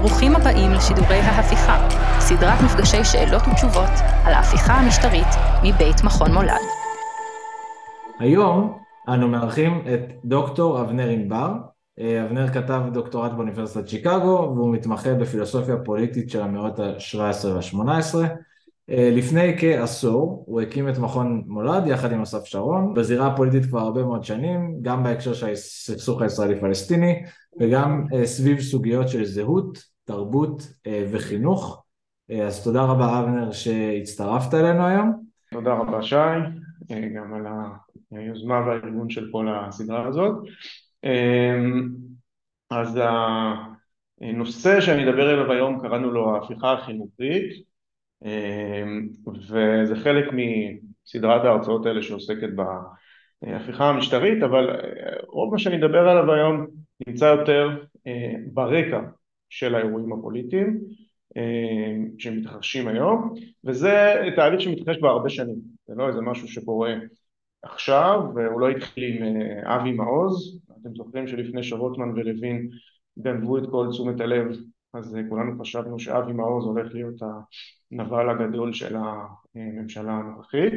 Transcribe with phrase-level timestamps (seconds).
[0.00, 1.88] ברוכים הבאים לשידורי ההפיכה,
[2.20, 3.90] סדרת מפגשי שאלות ותשובות
[4.24, 5.26] על ההפיכה המשטרית
[5.64, 6.64] מבית מכון מולד.
[8.18, 8.78] היום
[9.08, 11.52] אנו מארחים את דוקטור אבנר ענבר.
[12.00, 18.14] אה, אבנר כתב דוקטורט באוניברסיטת שיקגו והוא מתמחה בפילוסופיה פוליטית של המאות ה-17 וה-18.
[18.90, 23.80] אה, לפני כעשור הוא הקים את מכון מולד יחד עם אסף שרון בזירה הפוליטית כבר
[23.80, 27.22] הרבה מאוד שנים גם בהקשר של הסכסוך הישראלי פלסטיני
[27.60, 31.84] וגם אה, סביב סוגיות של זהות, תרבות אה, וחינוך.
[32.46, 35.24] אז תודה רבה אבנר שהצטרפת אלינו היום.
[35.50, 36.14] תודה רבה שי
[37.14, 37.46] גם על
[38.12, 40.34] היוזמה והארגון של כל הסדרה הזאת.
[42.70, 43.00] אז
[44.20, 47.62] הנושא שאני אדבר אליו היום קראנו לו ההפיכה החינוכית
[49.26, 52.48] וזה חלק מסדרת ההרצאות האלה שעוסקת
[53.42, 56.66] בהפיכה המשטרית, אבל אה, רוב מה שאני אדבר עליו היום
[57.06, 59.00] נמצא יותר אה, ברקע
[59.50, 60.80] של האירועים הפוליטיים
[61.36, 66.94] אה, שמתרחשים היום, וזה תהליך שמתרחש כבר הרבה שנים, זה לא איזה משהו שקורה
[67.62, 72.68] עכשיו, והוא לא התחיל עם אבי מעוז, אתם זוכרים שלפני שרוטמן ולוין
[73.18, 74.46] גנבו את כל תשומת הלב
[74.94, 77.14] אז אה, כולנו חשבנו שאבי מעוז הולך להיות
[77.92, 80.72] הנבל הגדול של הממשלה הנוכחית.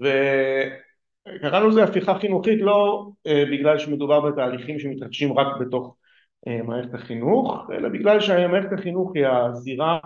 [0.00, 6.05] וקראנו לזה הפיכה חינוכית לא אה, בגלל שמדובר בתהליכים שמתרחשים רק בתוך אה,
[6.46, 9.98] מערכת החינוך אלא בגלל שמערכת החינוך היא הזירה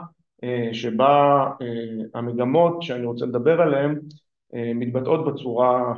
[0.73, 1.47] שבה
[2.15, 4.01] המגמות שאני רוצה לדבר עליהן
[4.53, 5.95] מתבטאות בצורה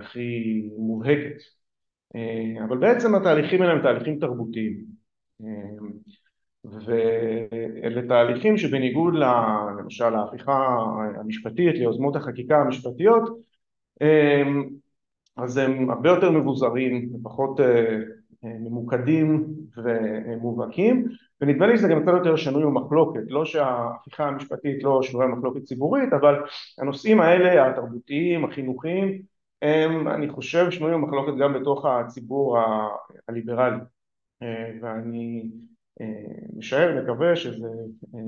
[0.00, 1.36] הכי מובהקת.
[2.68, 4.84] אבל בעצם התהליכים האלה הם תהליכים תרבותיים.
[6.64, 9.14] ואלה תהליכים שבניגוד
[9.78, 10.76] למשל להפיכה
[11.20, 13.28] המשפטית, ליוזמות החקיקה המשפטיות,
[15.36, 17.96] אז הם הרבה יותר מבוזרים, ופחות אה,
[18.42, 21.08] ממוקדים ומובהקים,
[21.40, 26.12] ונדמה לי שזה גם קצת יותר שנוי במחלוקת, לא שההפיכה המשפטית לא שנויה במחלוקת ציבורית,
[26.12, 26.34] אבל
[26.78, 29.22] הנושאים האלה, התרבותיים, החינוכיים,
[29.62, 32.58] הם אני חושב שנויים במחלוקת גם בתוך הציבור
[33.28, 33.76] הליברלי
[34.42, 35.50] אה, ואני
[36.00, 36.06] אה,
[36.56, 37.68] משער, מקווה שזה
[38.14, 38.20] אה,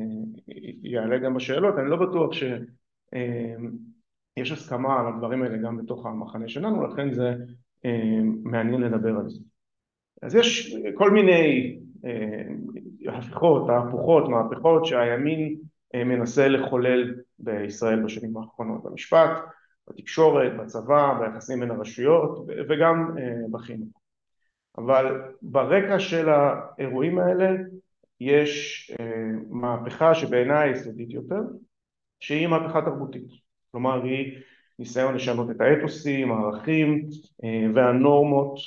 [0.83, 6.87] יעלה גם בשאלות, אני לא בטוח שיש הסכמה על הדברים האלה גם בתוך המחנה שלנו,
[6.87, 7.35] לכן זה
[8.43, 9.52] מעניין לדבר על זה.
[10.23, 11.77] אז יש כל מיני
[13.09, 15.57] הפיכות, תהפוכות, מהפכות שהימין
[15.95, 19.31] מנסה לחולל בישראל בשנים האחרונות, במשפט,
[19.89, 23.17] בתקשורת, בצבא, ביחסים בין הרשויות וגם
[23.51, 24.03] בחינוך.
[24.79, 27.51] אבל ברקע של האירועים האלה
[28.21, 31.41] יש אה, מהפכה שבעיניי יסודית יותר
[32.21, 33.29] שהיא מהפכה תרבותית
[33.71, 34.39] כלומר היא
[34.79, 37.09] ניסיון לשנות את האתוסים, הערכים
[37.45, 38.63] אה, והנורמות אה,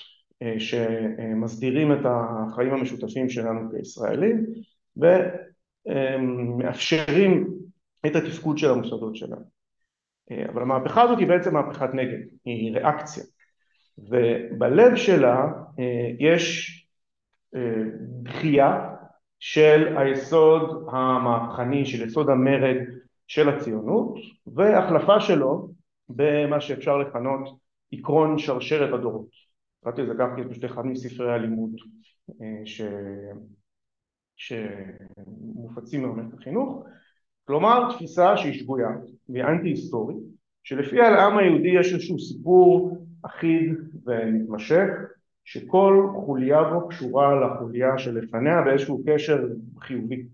[0.57, 4.45] שמסדירים את החיים המשותפים שלנו כישראלים
[5.85, 7.47] ומאפשרים
[8.05, 9.55] את התפקוד של המוסדות שלנו
[10.31, 13.23] אבל המהפכה הזאת היא בעצם מהפכת נגד, היא ריאקציה
[13.97, 15.45] ובלב שלה
[15.79, 16.71] אה, יש
[17.55, 17.83] אה,
[18.23, 18.89] דחייה
[19.39, 22.75] של היסוד המהפכני, של יסוד המרד
[23.27, 24.15] של הציונות
[24.47, 25.69] והחלפה שלו
[26.09, 27.57] במה שאפשר לכנות
[27.91, 29.44] עקרון שרשרת הדורות.
[29.85, 31.71] קראתי לזה כך כי זה פשוט אחד מספרי הלימוד
[32.41, 32.81] אה, ש...
[34.35, 36.85] שמופצים במערכת החינוך,
[37.47, 38.87] כלומר תפיסה שהיא שגויה
[39.29, 40.17] והיא אנטי היסטורית
[40.63, 43.73] שלפיה לעם היהודי יש איזשהו סיפור אחיד
[44.05, 44.87] ומתמשך
[45.43, 49.47] שכל חוליה בו קשורה לחוליה שלפניה באיזשהו קשר
[49.79, 50.25] חיובי.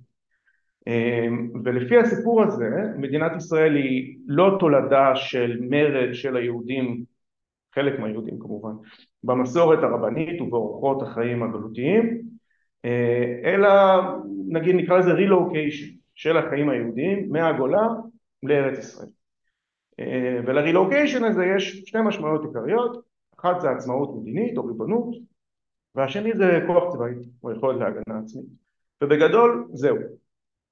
[0.88, 7.03] אמ, ולפי הסיפור הזה מדינת ישראל היא לא תולדה של מרד של היהודים
[7.75, 8.73] חלק מהיהודים כמובן
[9.24, 12.22] במסורת הרבנית ובאורחות החיים הגלותיים
[12.86, 13.70] אה, אלא
[14.48, 17.88] נגיד נקרא לזה רילוקיישן של החיים היהודיים מהגולה
[18.44, 19.09] לארץ ישראל.
[20.00, 23.04] אה, ולרילוקיישן הזה יש שתי משמעויות עיקריות,
[23.40, 25.16] אחת זה עצמאות מדינית או ריבונות
[25.96, 27.14] והשני זה כוח צבאי
[27.44, 28.46] או יכולת להגנה עצמית.
[29.03, 29.97] ובגדול זהו.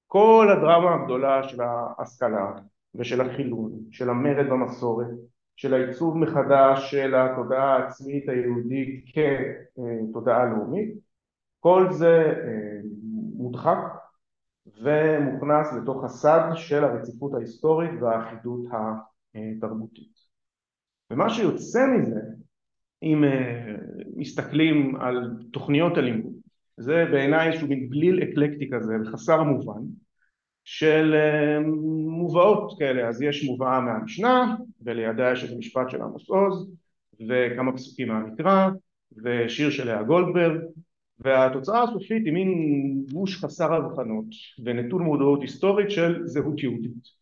[0.07, 2.51] כל הדרמה הגדולה של ההשכלה
[2.95, 5.07] ושל החילון, של המרד במסורת,
[5.59, 10.93] של העיצוב מחדש של התודעה העצמית היהודית כתודעה לאומית
[11.59, 12.79] כל זה אה,
[13.33, 13.77] מודחק
[14.81, 18.65] ומוכנס לתוך הסד של הרציפות ההיסטורית והאחידות
[19.61, 20.19] תרבותית.
[21.11, 22.21] ומה שיוצא מזה,
[23.03, 23.75] אם אה,
[24.15, 26.33] מסתכלים על תוכניות הלימוד,
[26.77, 29.81] זה בעיניי איזשהו בליל אקלקטי כזה וחסר מובן
[30.63, 31.59] של אה,
[32.07, 36.71] מובאות כאלה, אז יש מובאה מהמשנה ולידה יש איזה משפט של עמוס עוז
[37.29, 38.69] וכמה פסוקים מהמקרא
[39.23, 40.61] ושיר של לאה גולדברג
[41.19, 42.49] והתוצאה הסופית היא מין
[43.13, 44.25] גוש חסר הבחנות
[44.65, 47.19] ונטול מודעות היסטורית של זהות יהודית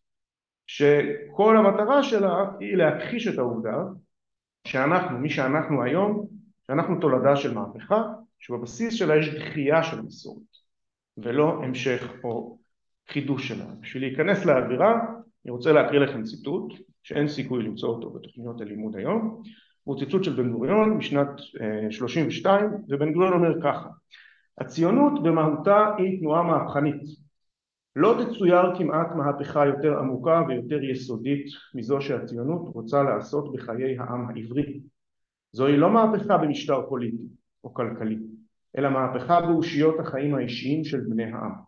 [0.66, 3.76] שכל המטרה שלה היא להכחיש את העובדה
[4.64, 6.26] שאנחנו, מי שאנחנו היום,
[6.66, 8.02] שאנחנו תולדה של מהפכה
[8.38, 10.42] שבבסיס שלה יש דחייה של המסורת
[11.18, 12.58] ולא המשך או
[13.10, 13.64] חידוש שלה.
[13.80, 15.00] בשביל להיכנס לאווירה
[15.44, 16.72] אני רוצה להקריא לכם ציטוט
[17.02, 19.42] שאין סיכוי למצוא אותו בתוכניות הלימוד היום.
[19.84, 21.28] הוא ציטוט של בן גוריון משנת
[21.90, 23.88] 32 אה, ובן גוריון אומר ככה
[24.58, 27.02] הציונות במהותה היא תנועה מהפכנית.
[27.96, 34.80] לא תצויר כמעט מהפכה יותר עמוקה ויותר יסודית מזו שהציונות רוצה לעשות בחיי העם העברי.
[35.52, 37.28] זוהי לא מהפכה במשטר פוליטי
[37.64, 38.18] או כלכלי
[38.78, 41.67] אלא מהפכה באושיות החיים האישיים של בני העם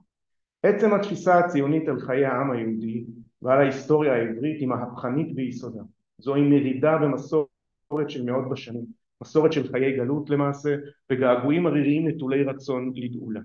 [0.63, 3.05] עצם התפיסה הציונית על חיי העם היהודי
[3.43, 5.83] ועל ההיסטוריה העברית היא מהפכנית ביסודה.
[6.19, 8.85] זוהי מרידה במסורת של מאות בשנים
[9.23, 10.77] מסורת של חיי גלות למעשה
[11.11, 13.41] וגעגועים עריריים נטולי רצון לגאולה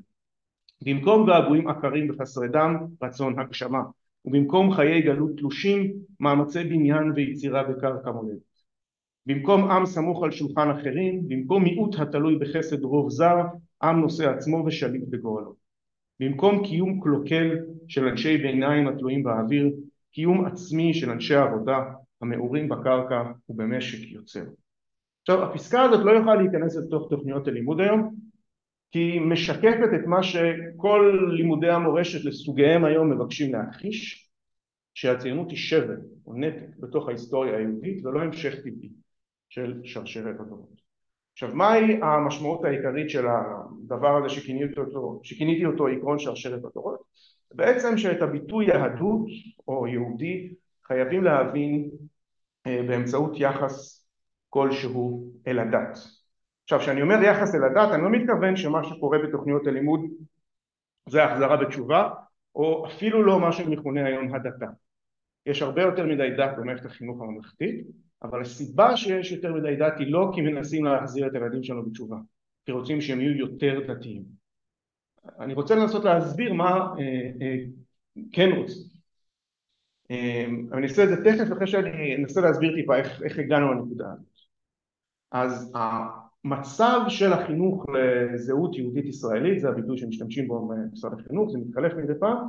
[0.81, 3.81] במקום געגועים עקרים וחסרי דם רצון הגשמה.
[4.25, 8.39] ובמקום חיי גלות תלושים מאמצי בניין ויצירה בקרקע מולדת.
[9.25, 13.35] במקום עם סמוך על שולחן אחרים במקום מיעוט התלוי בחסד רוב זר
[13.83, 15.64] עם נושא עצמו ושליט בגורלו
[16.19, 17.57] במקום קיום קלוקל
[17.87, 19.71] של אנשי ביניים התלויים באוויר
[20.11, 21.79] קיום עצמי של אנשי עבודה
[22.21, 24.43] המעורים בקרקע ובמשק יוצר.
[25.21, 28.15] עכשיו הפסקה הזאת לא יכולה להיכנס לתוך תוכניות הלימוד היום
[28.91, 34.29] כי היא משקפת את מה שכל לימודי המורשת לסוגיהם היום מבקשים להכחיש
[34.93, 38.89] שהציונות היא שבר או נתק בתוך ההיסטוריה היהודית ולא המשך טבעי
[39.49, 40.84] של שרשרת הדורות.
[41.35, 46.99] עכשיו מהי המשמעות העיקרית של הדבר הזה שכיניתי אותו, שכיניתי אותו עקרון שרשרת הדורות?
[47.53, 49.27] בעצם שאת הביטוי יהדות
[49.67, 50.53] או יהודי
[50.87, 51.89] חייבים להבין
[52.67, 54.07] אה, באמצעות יחס
[54.49, 55.97] כלשהו אל הדת.
[56.63, 60.01] עכשיו כשאני אומר יחס אל הדת אני לא מתכוון שמה שקורה בתוכניות הלימוד
[61.09, 62.09] זה החזרה בתשובה
[62.55, 64.67] או אפילו לא מה שמכונה היום הדתה.
[65.45, 67.85] יש הרבה יותר מדי דת במערכת החינוך הממלכתית
[68.25, 72.17] אבל הסיבה שיש יותר מדי דת היא לא כי מנסים להחזיר את הילדים שלנו בתשובה
[72.65, 74.23] כי רוצים שהם יהיו יותר דתיים
[75.39, 77.55] אני רוצה לנסות להסביר מה אה, אה,
[78.31, 78.95] כן רוצים
[80.09, 84.05] אמ, אני אעשה את זה תכף אחרי שאני אנסה להסביר טיפה איך, איך הגענו לנקודה
[84.13, 84.25] הזאת.
[85.31, 91.93] אז המצב של החינוך לזהות יהודית ישראלית, זה הביטוי שמשתמשים בו במשרד החינוך, זה מתחלף
[91.93, 92.47] מדי פעם,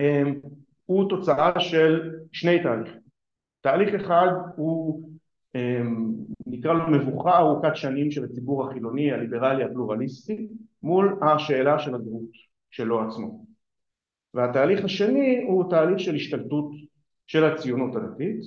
[0.00, 0.40] אמ,
[0.86, 3.09] הוא תוצאה של שני תהליכים.
[3.60, 5.02] תהליך אחד הוא
[5.54, 6.12] אמ,
[6.46, 10.48] נקרא לו מבוכה ארוכת שנים של הציבור החילוני, הליברלי, הפלורליסטי,
[10.82, 12.30] מול השאלה של הזהות
[12.70, 13.44] שלו עצמו.
[14.34, 16.70] והתהליך השני הוא תהליך של השתלטות
[17.26, 18.40] של הציונות הדתית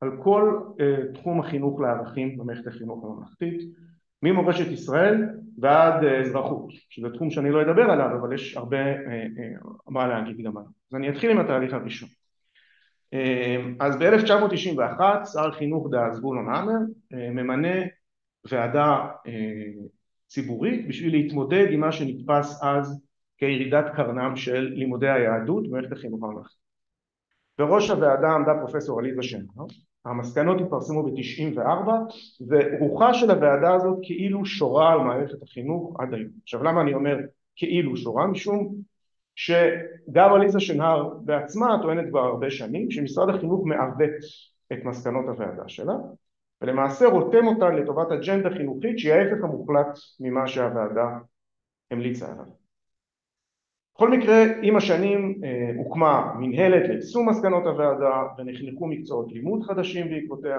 [0.00, 3.60] על כל uh, תחום החינוך לערכים במערכת החינוך הממלכתית
[4.22, 5.24] ממורשת ישראל
[5.58, 10.06] ועד uh, אזרחות שזה תחום שאני לא אדבר עליו אבל יש הרבה uh, uh, מה
[10.06, 12.08] להגיד גם עליו אז אני אתחיל עם התהליך הראשון
[13.80, 15.00] אז ב-1991
[15.32, 16.72] שר החינוך דאז זבולון המר
[17.12, 17.86] uh, ממנה
[18.50, 19.30] ועדה uh,
[20.26, 23.00] ציבורית בשביל להתמודד עם מה שנתפס אז
[23.38, 26.60] כירידת קרנם של לימודי היהדות במערכת החינוך הממלכתית.
[27.58, 29.64] בראש הוועדה עמדה פרופסור עליזה שנר,
[30.04, 31.88] המסקנות התפרסמו ב-94
[32.48, 36.30] ורוחה של הוועדה הזאת כאילו שורה על מערכת החינוך עד היום.
[36.42, 37.16] עכשיו למה אני אומר
[37.56, 38.26] כאילו שורה?
[38.26, 38.74] משום
[39.40, 44.10] שגם עליזה שנהר בעצמה טוענת כבר הרבה שנים שמשרד החינוך מעוות
[44.72, 45.92] את מסקנות הוועדה שלה
[46.60, 51.18] ולמעשה רותם אותן לטובת אג'נדה חינוכית שהיא ההפך המוחלט ממה שהוועדה
[51.90, 52.44] המליצה עליו.
[53.94, 60.58] בכל מקרה עם השנים אה, הוקמה מנהלת ליישום מסקנות הוועדה ונחנקו מקצועות לימוד חדשים בעקבותיה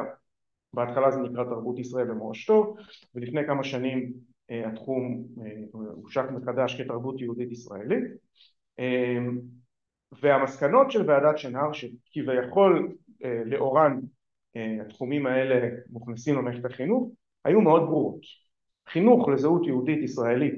[0.74, 2.76] בהתחלה זה נקרא תרבות ישראל ומורשתו
[3.16, 4.14] ולפני כמה שנים
[4.52, 8.04] אה, התחום אה, הושק מחדש כתרבות יהודית ישראלית
[10.22, 12.96] והמסקנות של ועדת שנהר שכביכול
[13.46, 14.00] לאורן
[14.82, 17.12] התחומים האלה מוכנסים למערכת החינוך
[17.46, 18.22] היו מאוד ברורות
[18.90, 20.56] חינוך לזהות יהודית ישראלית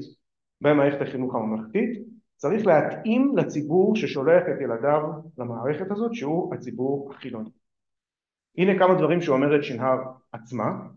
[0.61, 2.03] במערכת החינוך הממלכתית
[2.35, 5.01] צריך להתאים לציבור ששולח את ילדיו
[5.37, 7.49] למערכת הזאת שהוא הציבור החילוני.
[8.57, 9.97] הנה כמה דברים שאומרת שנהר
[10.31, 10.87] עצמה.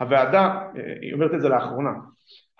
[0.00, 0.68] הוועדה,
[1.00, 1.90] היא אומרת את זה לאחרונה,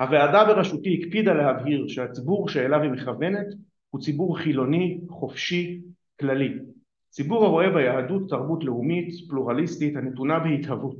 [0.00, 3.46] הוועדה בראשותי הקפידה להבהיר שהציבור שאליו היא מכוונת
[3.90, 5.80] הוא ציבור חילוני, חופשי,
[6.20, 6.58] כללי.
[7.10, 10.96] ציבור הרואה ביהדות תרבות לאומית, פלורליסטית, הנתונה בהתהוות.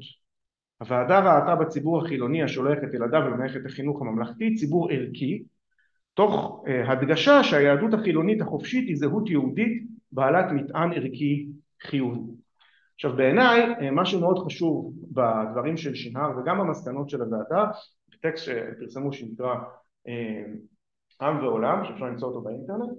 [0.81, 5.43] הוועדה ראתה בציבור החילוני השולח את ילדיו למערכת החינוך הממלכתי ציבור ערכי
[6.15, 11.47] תוך אה, הדגשה שהיהדות החילונית החופשית היא זהות יהודית בעלת מטען ערכי
[11.83, 12.44] חיובי.
[12.95, 17.65] עכשיו בעיניי אה, מה שמאוד חשוב בדברים של שנהר וגם במסקנות של הוועדה
[18.23, 19.55] טקסט שפרסמו שנקרא
[21.21, 22.99] עם ועולם, שאפשר למצוא אותו באינטרנט,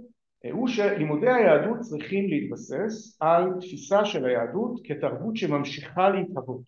[0.52, 6.62] הוא שלימודי היהדות צריכים להתבסס על תפיסה של היהדות כתרבות שממשיכה להתהוות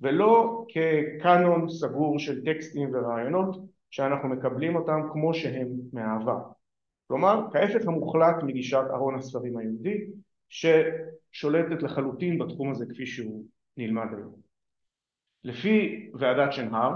[0.00, 3.56] ולא כקאנון סגור של טקסטים ורעיונות
[3.90, 6.38] שאנחנו מקבלים אותם כמו שהם מהעבר.
[7.08, 9.98] כלומר, ההפך המוחלט מגישת ארון הספרים היהודי
[11.32, 13.44] ששולטת לחלוטין בתחום הזה כפי שהוא
[13.76, 14.34] נלמד היום.
[15.44, 16.92] לפי ועדת שנהר,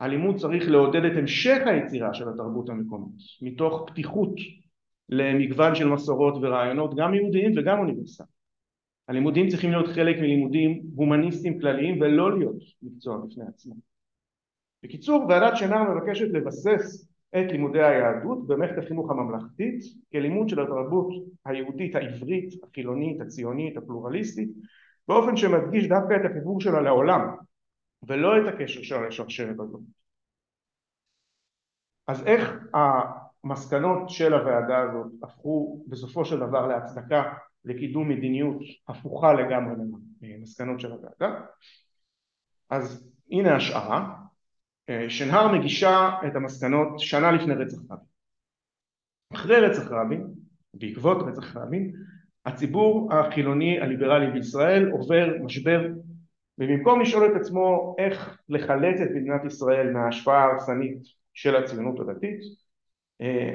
[0.00, 4.34] הלימוד צריך לעודד את המשך היצירה של התרבות המקומית מתוך פתיחות
[5.08, 8.38] למגוון של מסורות ורעיונות גם יהודיים וגם אוניברסליים.
[9.08, 13.74] הלימודים צריכים להיות חלק מלימודים הומניסטיים כלליים ולא להיות מקצוע בפני עצמו.
[14.82, 19.80] בקיצור, ועדת שנהר מבקשת לבסס את לימודי היהדות במערכת החינוך הממלכתית
[20.12, 21.08] כלימוד של התרבות
[21.44, 24.48] היהודית העברית, החילונית, הציונית, הפלורליסטית
[25.08, 27.36] באופן שמדגיש דווקא את החיבור שלה לעולם
[28.08, 29.80] ולא את הקשר שלה לשרשרת הזאת.
[32.06, 32.52] אז איך
[33.44, 37.22] המסקנות של הוועדה הזאת הפכו בסופו של דבר להצדקה
[37.64, 39.74] לקידום מדיניות הפוכה לגמרי
[40.22, 41.40] למסקנות של הוועדה?
[42.70, 44.14] אז הנה השערה,
[45.08, 48.06] שנהר מגישה את המסקנות שנה לפני רצח רבין.
[49.34, 50.26] אחרי רצח רבין,
[50.74, 51.92] בעקבות רצח רבין,
[52.46, 55.86] הציבור החילוני הליברלי בישראל עובר משבר
[56.58, 60.98] ובמקום לשאול את עצמו איך לחלץ את מדינת ישראל מההשפעה ההרסנית
[61.34, 62.40] של הציונות הדתית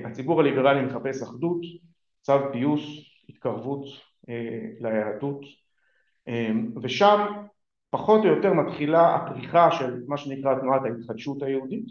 [0.06, 1.62] הציבור הליברלי מחפש אחדות,
[2.22, 2.82] צו פיוס,
[3.30, 3.86] התקרבות
[4.80, 5.42] ליהדות
[6.84, 7.26] ושם
[7.94, 11.86] פחות או יותר מתחילה הפריחה של מה שנקרא תנועת ההתחדשות היהודית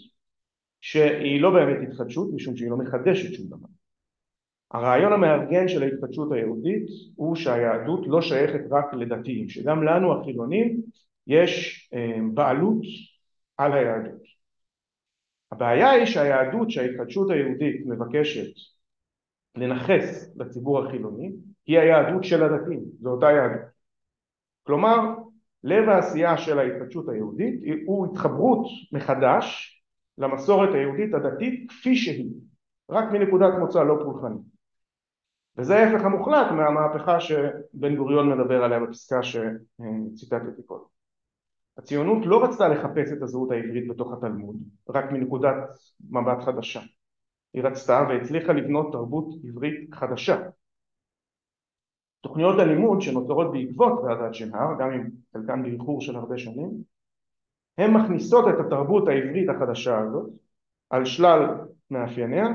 [0.81, 3.67] שהיא לא באמת התחדשות משום שהיא לא מחדשת שום דבר
[4.71, 10.81] הרעיון המארגן של ההתחדשות היהודית הוא שהיהדות לא שייכת רק לדתיים, שגם לנו החילונים
[11.27, 11.91] יש
[12.35, 12.83] בעלות
[13.57, 14.23] על היהדות.
[15.53, 18.53] הבעיה היא שהיהדות שההתחדשות היהודית מבקשת
[19.57, 21.33] לנכס לציבור החילוני
[21.67, 23.73] היא היהדות של הדתיים, זו אותה יהדות.
[24.63, 24.99] כלומר,
[25.65, 29.79] לב העשייה של ההתחדשות היהודית הוא התחברות מחדש
[30.19, 32.31] למסורת היהודית הדתית כפי שהיא,
[32.91, 34.53] רק מנקודת מוצא לא פולחנית.
[35.57, 40.85] וזה ההפך המוחלט מהמהפכה שבן גוריון מדבר עליה בפסקה שציטטתי קודם.
[41.79, 44.57] הציונות לא רצתה לחפש את הזהות העברית בתוך התלמוד,
[44.89, 45.55] רק מנקודת
[46.11, 46.81] מבט חדשה.
[47.55, 50.41] היא רצתה והצליחה לבנות תרבות עברית חדשה.
[52.23, 56.71] תוכניות הלימוד שנוצרות בעקבות ועדת שנהר, גם אם חלקן באיחור של הרבה שנים,
[57.79, 60.31] הן מכניסות את התרבות העברית החדשה הזאת
[60.91, 61.47] על שלל
[61.91, 62.47] מאפייניה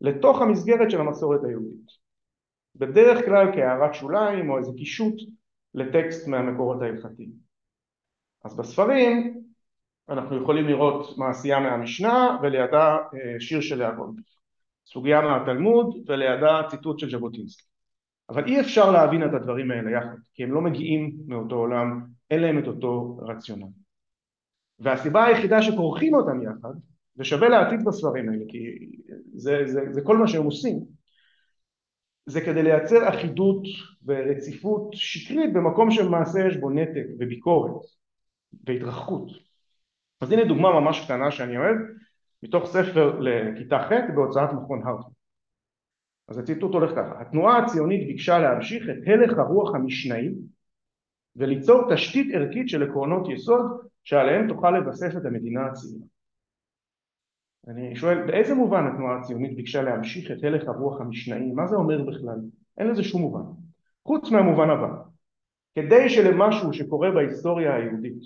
[0.00, 1.90] לתוך המסגרת של המסורת היהודית.
[2.76, 5.14] בדרך כלל כהערת שוליים או איזה קישוט
[5.74, 7.30] לטקסט מהמקורות ההלכתיים.
[8.44, 9.42] אז בספרים
[10.08, 12.98] אנחנו יכולים לראות מעשייה מהמשנה ולידה
[13.40, 14.24] שיר של גולדברג,
[14.86, 17.68] סוגיה מהתלמוד ולידה ציטוט של ז'בוטינסקי.
[18.30, 22.40] אבל אי אפשר להבין את הדברים האלה יחד, כי הם לא מגיעים מאותו עולם, אין
[22.40, 23.66] להם את אותו רציונל.
[24.78, 26.74] והסיבה היחידה שכורכים אותם יחד,
[27.16, 28.58] ושווה להעתיק בספרים האלה, כי
[29.34, 30.80] זה, זה, זה כל מה שהם עושים,
[32.26, 33.62] זה כדי לייצר אחידות
[34.06, 37.82] ורציפות שקרית במקום שלמעשה יש בו נתק וביקורת
[38.66, 39.30] והתרחקות.
[40.20, 41.76] אז הנה דוגמה ממש קטנה שאני אוהב
[42.42, 45.17] מתוך ספר לכיתה ח' בהוצאת מכון הרטמן.
[46.28, 50.28] אז הציטוט הולך ככה: התנועה הציונית ביקשה להמשיך את הלך הרוח המשנאי
[51.36, 53.66] וליצור תשתית ערכית של עקרונות יסוד
[54.04, 56.04] שעליהם תוכל לבסס את המדינה הצעירה.
[57.68, 61.52] אני שואל, באיזה מובן התנועה הציונית ביקשה להמשיך את הלך הרוח המשנאי?
[61.52, 62.38] מה זה אומר בכלל?
[62.78, 63.42] אין לזה שום מובן.
[64.04, 64.88] חוץ מהמובן הבא,
[65.74, 68.18] כדי שלמשהו שקורה בהיסטוריה היהודית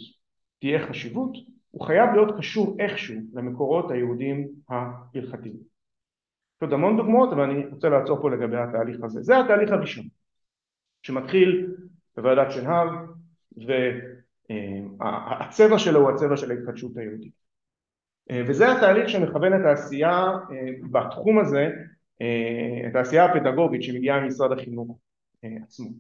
[0.61, 1.33] תהיה חשיבות,
[1.71, 5.72] הוא חייב להיות קשור איכשהו למקורות היהודים ההלכתיים.
[6.63, 9.23] יש עוד המון דוגמאות, אבל אני רוצה לעצור פה לגבי התהליך הזה.
[9.23, 10.05] זה התהליך הראשון,
[11.03, 11.75] שמתחיל
[12.17, 12.89] בוועדת שנהב,
[14.49, 17.33] והצבע שלו הוא הצבע של ההתחדשות היהודית.
[18.31, 21.69] אה, וזה התהליך שמכוון את העשייה אה, בתחום הזה,
[22.21, 24.99] אה, את העשייה הפדגוגית שמגיעה ממשרד החינוך
[25.43, 25.91] עצמו.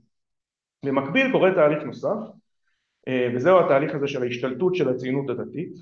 [0.85, 2.19] במקביל קורה תהליך נוסף,
[3.35, 5.73] וזהו התהליך הזה של ההשתלטות של הציונות הדתית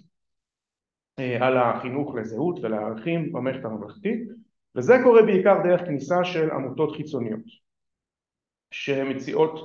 [1.41, 4.29] על החינוך לזהות ולערכים במערכת הממלכתית,
[4.77, 7.45] וזה קורה בעיקר דרך כניסה של עמותות חיצוניות
[8.71, 9.61] שמציעות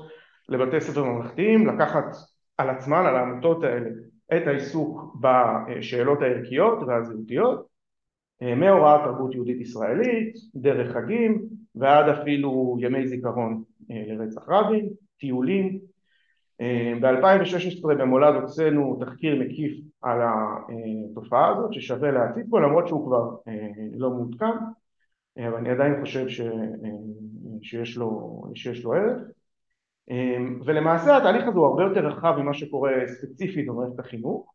[0.50, 2.06] לבתי ספר ממלכתיים לקחת
[2.58, 3.90] על עצמן, על העמותות האלה,
[4.38, 7.68] את העיסוק בשאלות הערכיות והזהותיות
[8.42, 11.42] מהוראת תרבות יהודית ישראלית, דרך חגים
[11.76, 15.80] ועד אפילו ימי זיכרון לרצח רבין, טיולים.
[17.02, 23.52] ב-2016 במולד הוצאנו תחקיר מקיף על התופעה הזאת ששווה להציג פה למרות שהוא כבר
[23.94, 24.56] לא מעודכן
[25.38, 26.42] אבל אני עדיין חושב ש...
[27.62, 28.42] שיש, לו...
[28.56, 29.22] שיש לו ערך.
[30.66, 34.54] ולמעשה התהליך הזה הוא הרבה יותר רחב ממה שקורה ספציפית במערכת החינוך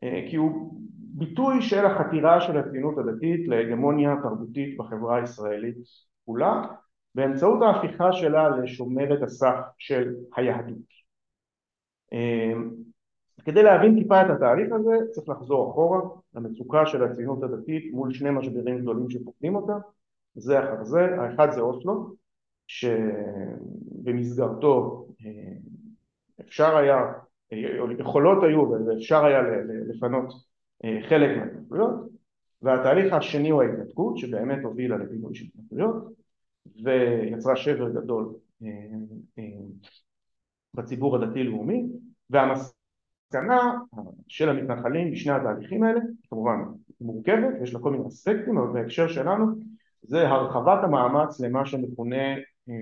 [0.00, 5.76] כי הוא ביטוי של החתירה של הציונות הדתית להגמוניה תרבותית בחברה הישראלית
[6.26, 6.62] כולה
[7.14, 10.90] באמצעות ההפיכה שלה לשומרת הסף של היהדות.
[13.44, 16.00] כדי להבין טיפה את התהליך הזה צריך לחזור אחורה
[16.34, 19.72] למצוקה של הציונות הדתית מול שני משברים גדולים שפוקדים אותה
[20.34, 22.14] זה אחר זה, האחד זה אוסלו
[24.02, 25.52] שבמסגרתו אה,
[26.40, 27.12] אפשר היה,
[27.78, 29.42] או יכולות היו ואפשר היה
[29.88, 30.32] לפנות
[30.84, 32.10] אה, חלק מההתנגדויות
[32.62, 36.12] והתהליך השני הוא ההתנתקות שבאמת הובילה לפינוי של התנגדויות
[36.84, 39.44] ויצרה שבר גדול אה,
[40.74, 41.86] בציבור הדתי-לאומי
[42.30, 43.72] והמסקנה
[44.28, 46.58] של המתנחלים בשני התהליכים האלה כמובן
[47.00, 49.46] מורכבת, יש לה כל מיני אספקטים, אבל בהקשר שלנו
[50.02, 52.34] זה הרחבת המאמץ למה שמכונה
[52.68, 52.74] אה,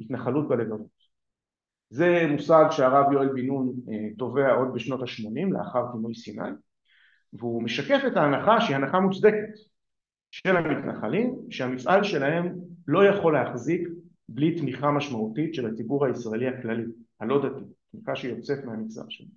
[0.00, 1.00] התנחלות בלבבות.
[1.90, 6.50] זה מושג שהרב יואל בן נון אה, תובע עוד בשנות ה-80 לאחר פינוי סיני
[7.32, 9.52] והוא משקף את ההנחה שהיא הנחה מוצדקת
[10.30, 12.54] של המתנחלים שהמפעל שלהם
[12.86, 13.88] לא יכול להחזיק
[14.28, 16.84] בלי תמיכה משמעותית של הציבור הישראלי הכללי
[17.20, 19.30] הלא דתי, תמיכה שיוצאת מהמגזר שלנו.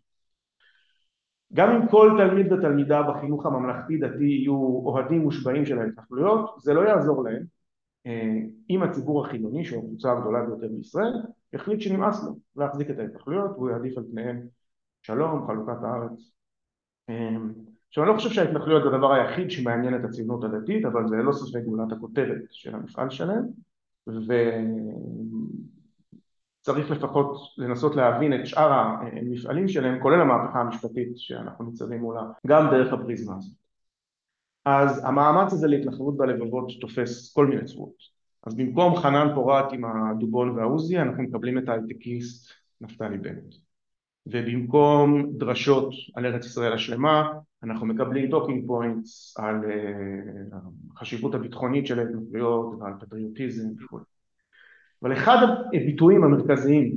[1.53, 4.55] גם אם כל תלמיד ותלמידה בחינוך הממלכתי דתי יהיו
[4.85, 7.43] אוהדים מושבעים של ההתנחלויות, זה לא יעזור להם
[8.05, 11.13] אה, אם הציבור החילוני, שהוא הקבוצה הגדולה ביותר בישראל,
[11.53, 14.41] החליט שנמאס לו להחזיק את ההתנחלויות והוא יעדיף על פניהם
[15.01, 16.31] שלום, חלוקת הארץ.
[17.09, 17.37] אה,
[17.87, 21.31] עכשיו אני לא חושב שההתנחלויות זה הדבר היחיד שמעניין את הציונות הדתית, אבל זה לא
[21.31, 23.43] ספק גולת הכותרת של המפעל שלהם,
[24.07, 24.33] ו...
[26.63, 32.67] צריך לפחות לנסות להבין את שאר המפעלים שלהם כולל המהפכה המשפטית שאנחנו ניצבים מולה גם
[32.71, 33.53] דרך הפריזמה הזאת.
[34.65, 37.95] אז המאמץ הזה להתנחלות בלבבות תופס כל מיני צורות.
[38.47, 43.55] אז במקום חנן פורת עם הדובון והעוזי אנחנו מקבלים את ההייטקיסט נפתלי בנט.
[44.25, 47.29] ובמקום דרשות על ארץ ישראל השלמה
[47.63, 50.55] אנחנו מקבלים talking points על אה,
[50.95, 53.99] החשיבות הביטחונית של ההתנחלויות ועל פטריוטיזם וכו'
[55.03, 55.37] אבל אחד
[55.73, 56.95] הביטויים המרכזיים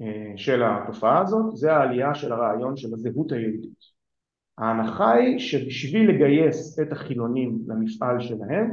[0.00, 3.98] אה, של התופעה הזאת זה העלייה של הרעיון של הזהות היהודית.
[4.58, 8.70] ההנחה היא שבשביל לגייס את החילונים למפעל שלהם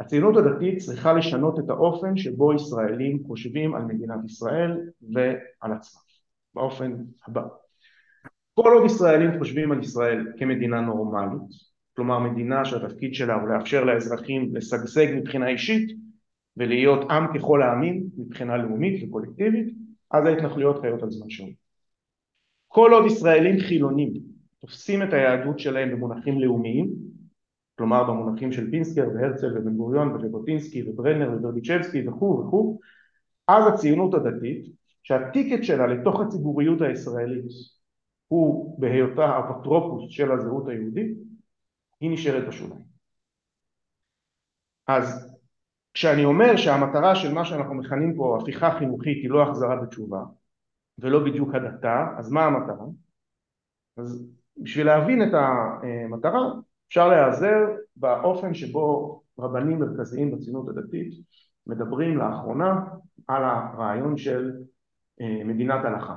[0.00, 4.80] הציונות הדתית צריכה לשנות את האופן שבו ישראלים חושבים על מדינת ישראל
[5.12, 6.00] ועל עצמם
[6.54, 6.96] באופן
[7.28, 7.42] הבא
[8.54, 11.40] כל עוד ישראלים חושבים על ישראל כמדינה נורמלית
[11.96, 16.03] כלומר מדינה שהתפקיד שלה הוא לאפשר לאזרחים לשגשג מבחינה אישית
[16.56, 19.74] ולהיות עם ככל העמים מבחינה לאומית וקולקטיבית,
[20.10, 21.50] אז ההתנחלויות חיות על זמן שאול.
[22.68, 24.12] כל עוד ישראלים חילונים
[24.58, 26.90] תופסים את היהדות שלהם במונחים לאומיים,
[27.78, 32.80] כלומר במונחים של פינסקר והרצל ובן גוריון וז'בוטינסקי וברנר וברדיצ'בסקי וכו' וכו',
[33.48, 34.66] אז הציונות הדתית,
[35.02, 37.44] שהטיקט שלה לתוך הציבוריות הישראלית
[38.28, 41.16] הוא בהיותה האפוטרופוס של הזהות היהודית,
[42.00, 42.84] היא נשארת בשוליים.
[44.86, 45.33] אז
[45.94, 50.22] כשאני אומר שהמטרה של מה שאנחנו מכנים פה הפיכה חינוכית היא לא החזרה בתשובה
[50.98, 52.86] ולא בדיוק הדתה, אז מה המטרה?
[53.96, 54.26] אז
[54.56, 56.40] בשביל להבין את המטרה
[56.88, 57.58] אפשר להיעזר
[57.96, 61.12] באופן שבו רבנים מרכזיים בציונות הדתית
[61.66, 62.80] מדברים לאחרונה
[63.28, 64.52] על הרעיון של
[65.20, 66.16] אה, מדינת הלכה.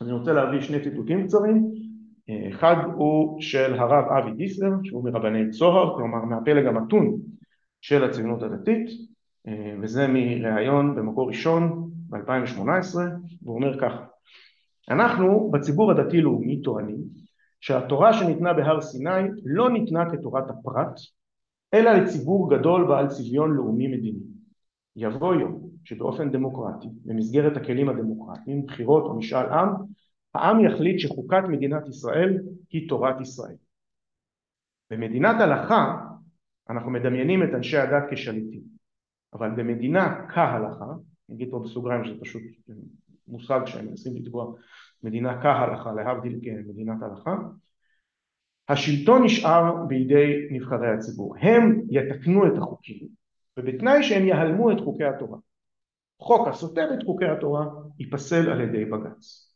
[0.00, 1.70] אז אני רוצה להביא שני ציטוטים קצרים,
[2.50, 7.16] אחד הוא של הרב אבי דיסלר שהוא מרבני צוהר, כלומר מהפלג המתון
[7.80, 8.88] של הציונות הדתית
[9.48, 12.96] אה, וזה מראיון במקור ראשון ב-2018
[13.42, 14.04] והוא אומר ככה
[14.90, 16.98] אנחנו בציבור הדתי-לאומי טוענים
[17.60, 21.00] שהתורה שניתנה בהר סיני לא ניתנה כתורת הפרט
[21.74, 24.20] אלא לציבור גדול בעל צביון לאומי מדיני.
[24.96, 29.68] יבוא יום שבאופן דמוקרטי במסגרת הכלים הדמוקרטיים בחירות או משאל עם
[30.34, 32.38] העם יחליט שחוקת מדינת ישראל
[32.70, 33.56] היא תורת ישראל.
[34.90, 36.09] במדינת הלכה
[36.70, 38.62] אנחנו מדמיינים את אנשי הדת כשליטים.
[39.32, 40.86] אבל במדינה כהלכה,
[41.28, 42.42] נגיד פה בסוגריים שזה פשוט
[43.28, 44.54] מושג שהם מנסים לתבוע
[45.02, 47.36] מדינה כהלכה להבדיל כמדינת הלכה
[48.68, 51.34] השלטון נשאר בידי נבחרי הציבור.
[51.40, 53.08] הם יתקנו את החוקים
[53.56, 55.38] ובתנאי שהם יהלמו את חוקי התורה.
[56.20, 57.66] חוק הסותר את חוקי התורה
[57.98, 59.50] ייפסל על ידי בג"ץ.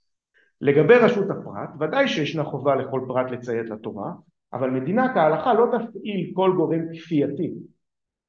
[0.61, 4.13] לגבי רשות הפרט ודאי שישנה חובה לכל פרט לציית לתורה
[4.55, 7.55] אבל מדינה כהלכה לא תפעיל כל גורם כפייתי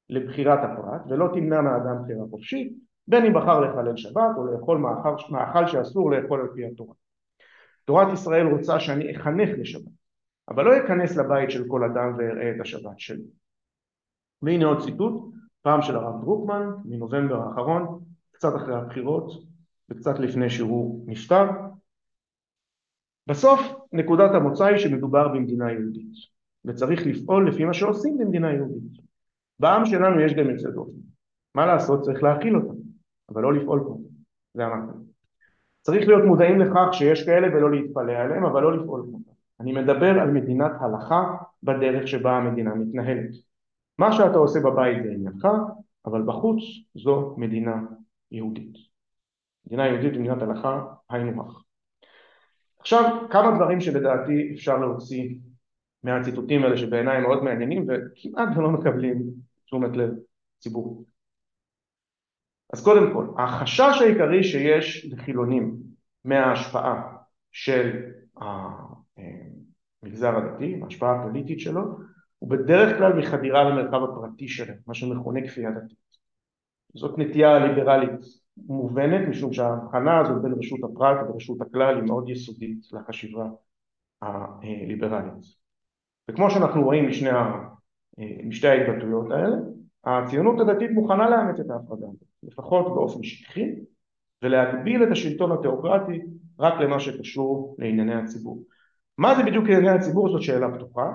[0.08, 2.72] לבחירת הפרט ולא תמנע מהאדם בחירה חופשית
[3.08, 6.94] בין אם בחר לחלל שבת או לאכול מאכל, מאכל שאסור לאכול על פי התורה.
[7.84, 9.92] תורת ישראל רוצה שאני אחנך לשבת,
[10.48, 13.24] אבל לא אכנס לבית של כל אדם ואראה את השבת שלי.
[14.42, 18.00] והנה עוד ציטוט, פעם של הרב דרוקמן, מנובמבר האחרון,
[18.32, 19.32] קצת אחרי הבחירות
[19.90, 21.44] וקצת לפני שהוא נפטר.
[23.26, 23.60] בסוף
[23.96, 26.12] נקודת המוצא היא שמדובר במדינה יהודית,
[26.64, 29.00] וצריך לפעול לפי מה שעושים במדינה יהודית.
[29.60, 30.98] בעם שלנו יש גם יוצא דופן.
[31.54, 32.02] מה לעשות?
[32.02, 32.74] צריך להכיל אותם,
[33.28, 33.98] אבל לא לפעול פה.
[34.54, 34.98] זה אמרתי.
[35.82, 39.30] צריך להיות מודעים לכך שיש כאלה ולא להתפלא עליהם, אבל לא לפעול כמותם.
[39.60, 43.30] אני מדבר על מדינת הלכה בדרך שבה המדינה מתנהלת.
[43.98, 45.48] מה שאתה עושה בבית זה עניינך,
[46.06, 46.62] אבל בחוץ
[46.94, 47.82] זו מדינה
[48.30, 48.76] יהודית.
[49.66, 51.65] מדינה יהודית ומדינת הלכה היינו הך.
[52.86, 55.34] עכשיו כמה דברים שלדעתי אפשר להוציא
[56.02, 59.22] מהציטוטים האלה שבעיניי מאוד מעניינים וכמעט לא מקבלים
[59.64, 60.10] תשומת לב
[60.60, 61.08] ציבורית.
[62.72, 65.76] אז קודם כל, החשש העיקרי שיש לחילונים
[66.24, 67.16] מההשפעה
[67.52, 68.10] של
[70.02, 71.82] המגזר הדתי, ההשפעה הפוליטית שלו,
[72.38, 75.98] הוא בדרך כלל מחדירה למרחב הפרטי שלהם, מה שמכונה כפייה דתית.
[76.94, 82.78] זאת נטייה ליברלית מובנת, משום שההבחנה הזאת בין רשות הפרט ורשות הכלל היא מאוד יסודית
[82.92, 83.48] לחשיבה
[84.22, 85.44] הליברלית.
[86.30, 87.30] וכמו שאנחנו רואים משני,
[88.44, 89.56] משתי ההתבטאויות האלה,
[90.04, 93.74] הציונות הדתית מוכנה לאמץ את ההפרדה הזאת, לפחות באופן שטחי,
[94.42, 96.20] ולהגביל את השלטון התיאוקרטי
[96.58, 98.62] רק למה שקשור לענייני הציבור.
[99.18, 101.12] מה זה בדיוק ענייני הציבור זאת שאלה פתוחה,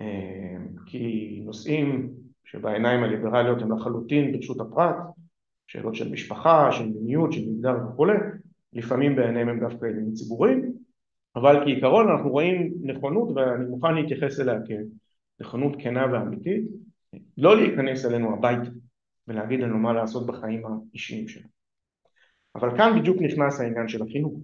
[0.00, 2.10] אה, כי נושאים
[2.44, 4.96] שבעיניים הליברליות הם לחלוטין ברשות הפרט,
[5.66, 8.14] שאלות של משפחה, של מיניות, של מגדר וכולי,
[8.72, 10.72] לפעמים בעיניהם הם דווקא עניינים ציבוריים,
[11.36, 14.58] אבל כעיקרון אנחנו רואים נכונות ואני מוכן להתייחס אליה
[15.38, 16.64] כנכונות כנה ואמיתית
[17.38, 18.70] לא להיכנס אלינו הביתה
[19.28, 21.48] ולהגיד לנו מה לעשות בחיים האישיים שלנו.
[22.54, 24.40] אבל כאן בדיוק נכנס העניין של החינוך.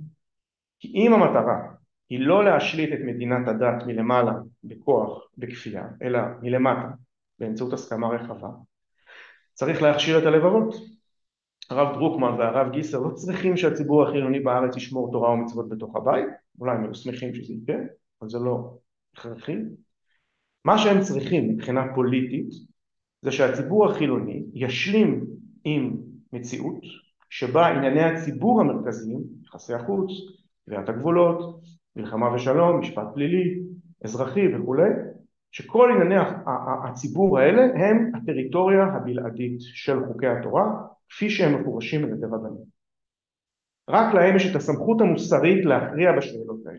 [0.80, 1.60] כי אם המטרה
[2.10, 4.32] היא לא להשליט את מדינת הדת מלמעלה
[4.64, 6.88] בכוח, בכפייה, אלא מלמטה
[7.38, 8.48] באמצעות הסכמה רחבה,
[9.52, 10.74] צריך להכשיר את הלבבות.
[11.72, 16.26] הרב דרוקמן והרב גיסר לא צריכים שהציבור החילוני בארץ ישמור תורה ומצוות בתוך הבית,
[16.58, 17.76] אולי הם היו שמחים שזה יקרה,
[18.20, 18.78] אבל זה לא
[19.16, 19.56] הכרחי.
[20.64, 22.48] מה שהם צריכים מבחינה פוליטית
[23.22, 25.24] זה שהציבור החילוני ישלים
[25.64, 25.96] עם
[26.32, 26.84] מציאות
[27.30, 30.10] שבה ענייני הציבור המרכזיים, יחסי החוץ,
[30.66, 31.60] קביעת הגבולות,
[31.96, 33.60] מלחמה ושלום, משפט פלילי,
[34.04, 34.90] אזרחי וכולי,
[35.52, 36.14] שכל ענייני
[36.84, 40.64] הציבור האלה הם הטריטוריה הבלעדית של חוקי התורה
[41.12, 42.64] כפי שהם מפורשים על ידי רבנים.
[43.90, 46.78] רק להם יש את הסמכות המוסרית להכריע בשאלות האלה.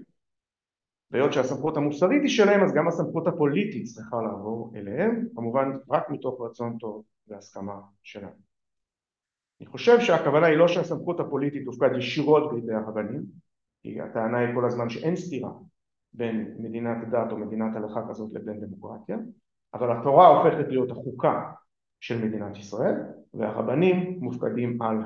[1.12, 6.42] והיות שהסמכות המוסרית היא שלהם אז גם הסמכות הפוליטית צריכה לעבור אליהם, כמובן רק מתוך
[6.42, 8.34] רצון טוב והסכמה שלהם.
[9.62, 13.24] אני חושב שהכוונה היא לא שהסמכות הפוליטית תופקד ישירות בידי הרבנים,
[13.84, 15.52] כי הטענה היא כל הזמן שאין סתירה
[16.14, 19.18] בין מדינת דת או מדינת הלכה כזאת לבין דמוקרטיה,
[19.74, 21.52] אבל התורה הופכת להיות החוקה
[22.00, 22.96] של מדינת ישראל
[23.34, 24.98] והרבנים מופקדים על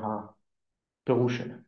[1.03, 1.59] הפירוש שלהם.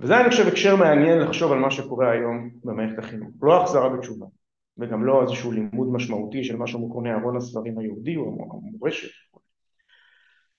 [0.00, 4.26] וזה אני חושב הקשר מעניין לחשוב על מה שקורה היום במערכת החינוך, לא החזרה בתשובה
[4.78, 9.08] וגם לא איזשהו לימוד משמעותי של מה שמכונה ארון הספרים היהודי או המורשת.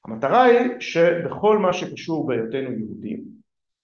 [0.05, 3.23] המטרה היא שבכל מה שקשור בהיותנו יהודים,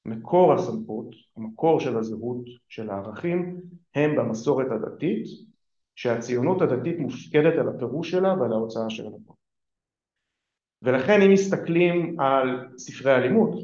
[0.06, 3.62] מקור הסמכות, המקור של הזהות, של הערכים,
[3.96, 5.26] הם במסורת הדתית,
[5.96, 9.34] שהציונות הדתית מופקדת על הפירוש שלה ועל ההוצאה שלה לפה.
[10.86, 13.56] ולכן אם מסתכלים על ספרי הלימוד,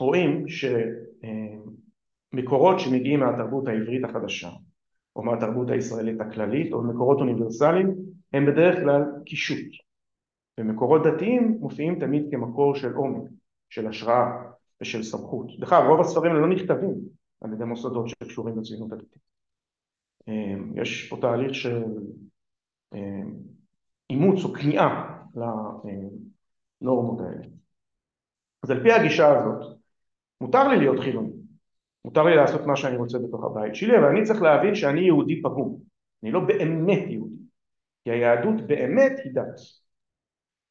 [0.00, 0.44] רואים
[2.34, 4.50] שמקורות שמגיעים מהתרבות העברית החדשה
[5.16, 7.96] או מהתרבות הישראלית הכללית או מקורות אוניברסליים
[8.32, 9.72] הם בדרך כלל קישוט
[10.60, 13.30] ומקורות דתיים מופיעים תמיד כמקור של עומק,
[13.70, 14.42] של השראה
[14.80, 15.46] ושל סמכות.
[15.60, 16.94] דרך אגב רוב הספרים לא נכתבים
[17.40, 19.22] על ידי מוסדות שקשורים לציונות הדתית.
[20.74, 21.82] יש פה תהליך של
[24.10, 25.16] אימוץ או כניעה
[26.82, 27.46] לנורמות האלה.
[28.62, 29.78] אז על פי הגישה הזאת
[30.40, 31.32] מותר לי להיות חילוני,
[32.04, 35.42] מותר לי לעשות מה שאני רוצה בתוך הבית שלי, אבל אני צריך להבין שאני יהודי
[35.42, 35.80] פגום,
[36.22, 37.42] אני לא באמת יהודי,
[38.04, 39.60] כי היהדות באמת היא דת.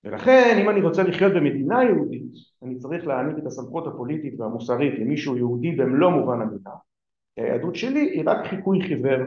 [0.03, 2.31] ולכן אם אני רוצה לחיות במדינה יהודית,
[2.63, 6.75] אני צריך להעניק את הסמכות הפוליטית והמוסרית למישהו יהודי במלוא מובן המילה,
[7.35, 9.19] כי היהדות שלי היא רק חיקוי חיוור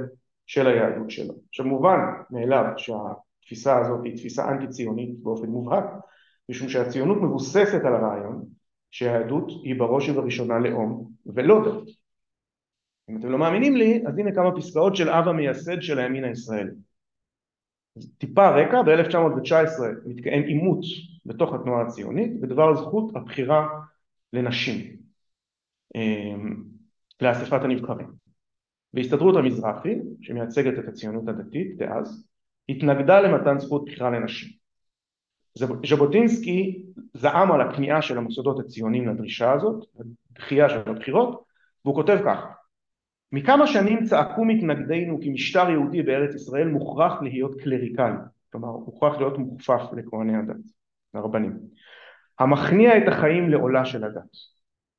[0.46, 1.34] של היהדות שלו.
[1.48, 1.98] עכשיו מובן
[2.30, 5.84] מאליו שהתפיסה הזאת היא תפיסה אנטי ציונית באופן מובהק,
[6.48, 8.44] משום שהציונות מבוססת על הרעיון
[8.90, 11.88] שהיהדות היא בראש ובראשונה לאום ולא דת.
[13.10, 16.70] אם אתם לא מאמינים לי, אז הנה כמה פסקאות של אב המייסד של הימין הישראלי.
[18.18, 20.80] טיפה רקע, ב-1919 מתקיים עימות
[21.26, 23.68] בתוך התנועה הציונית בדבר זכות הבחירה
[24.32, 24.96] לנשים
[27.20, 28.12] לאספת הנבחרים.
[28.94, 32.26] והסתדרות המזרחי, שמייצגת את הציונות הדתית דאז,
[32.68, 34.61] התנגדה למתן זכות בחירה לנשים.
[35.58, 36.82] ז'בוטינסקי
[37.14, 39.84] זעם על הכניעה של המוסדות הציוניים לדרישה הזאת,
[40.32, 41.44] דחייה של הבחירות,
[41.84, 42.44] והוא כותב כך:
[43.32, 48.16] מכמה שנים צעקו מתנגדינו כי משטר יהודי בארץ ישראל מוכרח להיות קלריקלי,
[48.52, 50.56] כלומר מוכרח להיות מוכפף לכהני הדת,
[51.14, 51.58] לרבנים,
[52.38, 54.36] המכניע את החיים לעולה של הדת.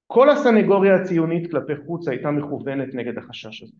[0.07, 3.77] כל הסנגוריה הציונית כלפי חוץ הייתה מכוונת נגד החשש הזה.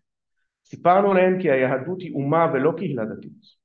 [0.64, 3.63] סיפרנו להם כי היהדות היא אומה ולא קהילה דתית.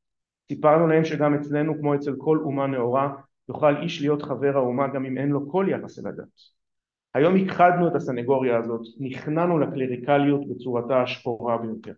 [0.52, 3.14] סיפרנו להם שגם אצלנו כמו אצל כל אומה נאורה
[3.50, 6.24] יוכל איש להיות חבר האומה גם אם אין לו כל יחס אל הדת.
[7.14, 11.94] היום הכחדנו את הסנגוריה הזאת, נכנענו לקלריקליות בצורתה השחורה ביותר.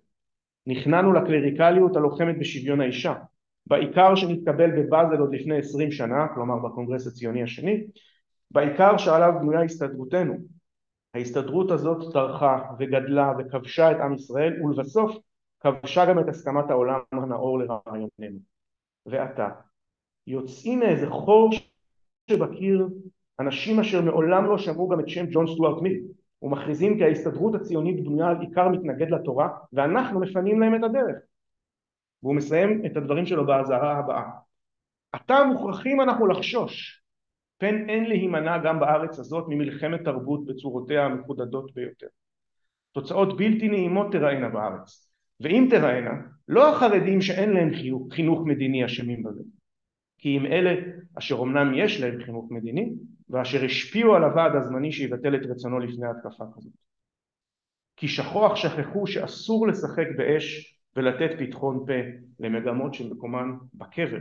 [0.67, 3.13] נכנענו לקלריקליות הלוחמת בשוויון האישה,
[3.67, 7.83] בעיקר שנתקבל בבאזל עוד לפני עשרים שנה, כלומר בקונגרס הציוני השני,
[8.51, 10.35] בעיקר שעליו בנויה הסתדרותנו.
[11.13, 15.17] ההסתדרות הזאת טרחה וגדלה וכבשה את עם ישראל ולבסוף
[15.62, 18.39] כבשה גם את הסכמת העולם הנאור לרעיוננו.
[19.06, 19.50] ועתה,
[20.28, 21.50] יוצאים מאיזה חור
[22.30, 22.88] שבקיר
[23.39, 26.02] אנשים אשר מעולם לא שמעו גם את שם ג'ון סטוארט מיל
[26.41, 31.17] ומכריזים כי ההסתדרות הציונית בנויה על עיקר מתנגד לתורה ואנחנו מפנים להם את הדרך.
[32.24, 34.30] והוא מסיים את הדברים שלו באזהרה הבאה:
[35.12, 37.04] עתה מוכרחים אנחנו לחשוש
[37.58, 42.08] פן אין להימנע גם בארץ הזאת ממלחמת תרבות בצורותיה המקודדות ביותר.
[42.91, 45.11] תוצאות בלתי נעימות תראינה בארץ
[45.41, 46.12] ואם תראינה
[46.47, 47.69] לא החרדים שאין להם
[48.12, 49.43] חינוך מדיני אשמים בזה
[50.17, 50.75] כי אם אלה
[51.17, 52.93] אשר אמנם יש להם חינוך מדיני
[53.30, 56.73] ואשר השפיעו על הוועד הזמני שיבטל את רצונו לפני התקפה כזאת.
[57.95, 61.93] כי שכוח שכחו שאסור לשחק באש ולתת פתחון פה
[62.39, 64.19] למגמות שמקומן בקבר.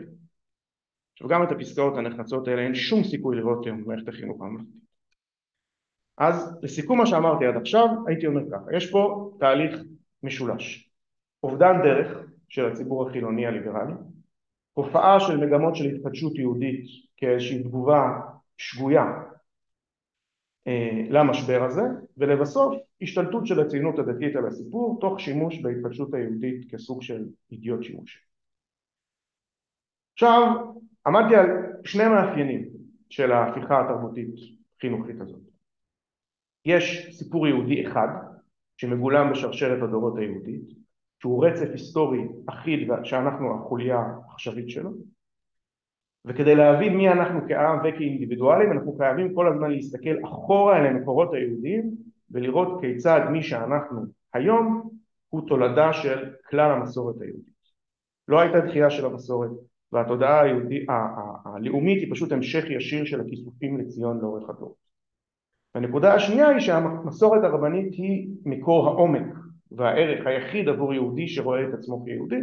[1.13, 4.81] עכשיו גם את הפסקאות הנחרצות האלה אין שום סיכוי לראות היום במערכת החינוך הממלכתית.
[6.19, 9.81] אז לסיכום מה שאמרתי עד עכשיו הייתי אומר ככה, יש פה תהליך
[10.23, 10.90] משולש.
[11.43, 13.93] אובדן דרך של הציבור החילוני הליברלי,
[14.73, 16.85] הופעה של מגמות של התחדשות יהודית
[17.17, 18.21] כאיזושהי תגובה
[18.57, 19.05] שגויה
[20.67, 21.83] אה, למשבר הזה,
[22.17, 28.27] ולבסוף השתלטות של הציונות הדתית על הסיפור תוך שימוש בהתחדשות היהודית כסוג של אידיוט שימוש.
[30.13, 30.49] עכשיו
[31.07, 31.47] עמדתי על
[31.85, 32.69] שני מאפיינים
[33.11, 34.29] של ההפיכה התרבותית
[34.81, 35.41] חינוכית הזאת.
[36.65, 38.09] יש סיפור יהודי אחד
[38.77, 40.80] שמגולם בשרשרת הדורות היהודית
[41.21, 44.91] שהוא רצף היסטורי אחיד שאנחנו החוליה העכשווית שלו
[46.25, 51.91] וכדי להבין מי אנחנו כעם וכאינדיבידואלים אנחנו חייבים כל הזמן להסתכל אחורה אל המקורות היהודיים
[52.31, 54.01] ולראות כיצד מי שאנחנו
[54.35, 54.91] היום
[55.29, 57.61] הוא תולדה של כלל המסורת היהודית.
[58.29, 59.51] לא הייתה דחייה של המסורת
[59.93, 60.87] והתודעה היהודית,
[61.45, 64.77] הלאומית היא פשוט המשך ישיר של הכיסופים לציון לאורך הדור.
[65.75, 69.27] והנקודה השנייה היא שהמסורת הרבנית היא מקור העומק
[69.73, 72.41] והערך היחיד עבור יהודי שרואה את עצמו כיהודי.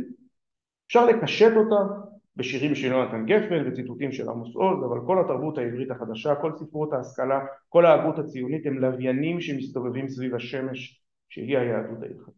[0.87, 1.93] אפשר לקשט אותה
[2.35, 6.93] בשירים של יונתן גפן וציטוטים של עמוס עוז, אבל כל התרבות העברית החדשה, כל ספרות
[6.93, 12.33] ההשכלה, כל ההגות הציונית הם לוויינים שמסתובבים סביב השמש שהיא היהדות ההלכתית.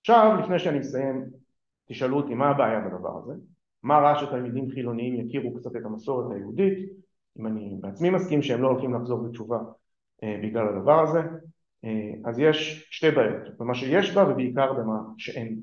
[0.00, 1.24] עכשיו, לפני שאני מסיים,
[1.88, 3.32] תשאלו אותי מה הבעיה בדבר הזה,
[3.82, 6.92] מה רע שתלמידים חילוניים יכירו קצת את המסורת היהודית,
[7.38, 9.58] אם אני בעצמי מסכים שהם לא הולכים לחזור בתשובה
[10.22, 11.20] אה, בגלל הדבר הזה,
[12.24, 15.60] אז יש שתי בעיות, במה שיש בה ובעיקר במה שאין.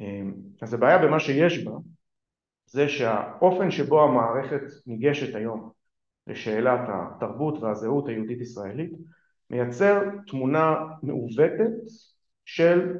[0.00, 0.22] אה,
[0.62, 1.72] אז הבעיה במה שיש בה
[2.66, 5.70] זה שהאופן שבו המערכת ניגשת היום
[6.26, 8.92] לשאלת התרבות והזהות היהודית ישראלית
[9.50, 11.72] מייצר תמונה מעוותת
[12.44, 12.96] של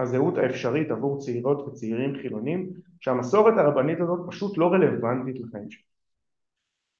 [0.00, 2.70] הזהות האפשרית עבור צעירות וצעירים חילונים
[3.00, 5.88] שהמסורת הרבנית הזאת פשוט לא רלוונטית לחיים שלהם.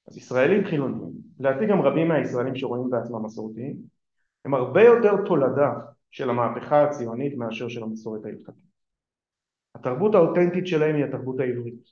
[0.08, 3.76] אז ישראלים חילונים, לדעתי גם רבים מהישראלים שרואים בעצמם מסורתיים,
[4.48, 5.72] הם הרבה יותר תולדה
[6.10, 8.64] של המהפכה הציונית מאשר של המסורת ההלכתית.
[9.74, 11.88] התרבות האותנטית שלהם היא התרבות העברית.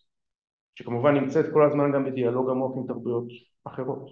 [0.74, 3.26] שכמובן נמצאת כל הזמן גם בדיאלוג עמוק עם תרבויות
[3.64, 4.10] אחרות.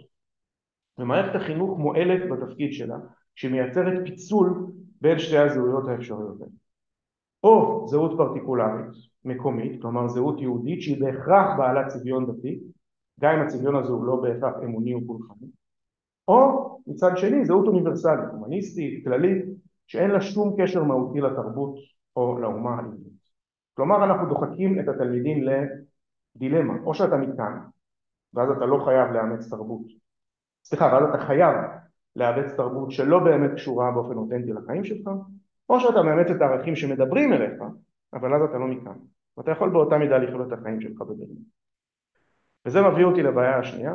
[0.98, 2.96] ומערכת החינוך מועלת בתפקיד שלה
[3.34, 4.66] שמייצרת פיצול
[5.00, 6.52] בין שתי הזהויות האפשריות האלה.
[7.42, 12.60] או זהות פרטיקולרית, מקומית, כלומר זהות יהודית שהיא בהכרח בעלת צביון דתי,
[13.20, 15.48] גם אם הצביון הזה הוא לא בהכרח אמוני או פולחני,
[16.28, 19.44] או מצד שני זהות אוניברסלית, הומניסטית, כללית,
[19.86, 21.74] שאין לה שום קשר מהותי לתרבות
[22.16, 23.14] או לאומה היהודית.
[23.74, 25.44] כלומר אנחנו דוחקים את התלמידים
[26.36, 27.58] דילמה, או שאתה מכאן,
[28.34, 29.86] ואז אתה לא חייב לאמץ תרבות,
[30.64, 31.54] סליחה, ואז אתה חייב
[32.16, 35.08] לאמץ תרבות שלא באמת קשורה באופן אותנטי לחיים שלך,
[35.68, 37.62] או שאתה מאמץ את הערכים שמדברים אליך,
[38.12, 38.96] אבל אז אתה לא מכאן,
[39.36, 41.54] ואתה יכול באותה מידה לחיות את החיים שלך בברלין.
[42.66, 43.94] וזה מביא אותי לבעיה השנייה.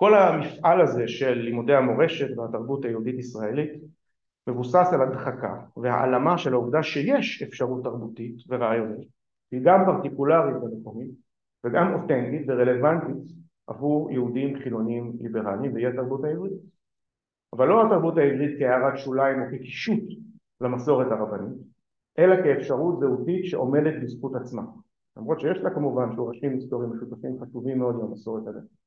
[0.00, 3.72] כל המפעל הזה של לימודי המורשת והתרבות היהודית ישראלית
[4.46, 9.08] מבוסס על הדחקה והעלמה של העובדה שיש אפשרות תרבותית ורעיונית
[9.50, 11.10] היא גם פרטיקולרית ומקומית
[11.64, 13.32] וגם אותנטית ורלוונטית
[13.66, 16.60] עבור יהודים חילונים ליברליים והיא התרבות העברית.
[17.52, 20.04] אבל לא התרבות העברית כהערת שוליים או כקישוט
[20.60, 21.58] למסורת הרבנית
[22.18, 24.62] אלא כאפשרות זהותית שעומדת בזכות עצמה.
[25.16, 28.80] למרות שיש לה כמובן שורשים היסטוריים משותפים חשובים מאוד למסורת הדתית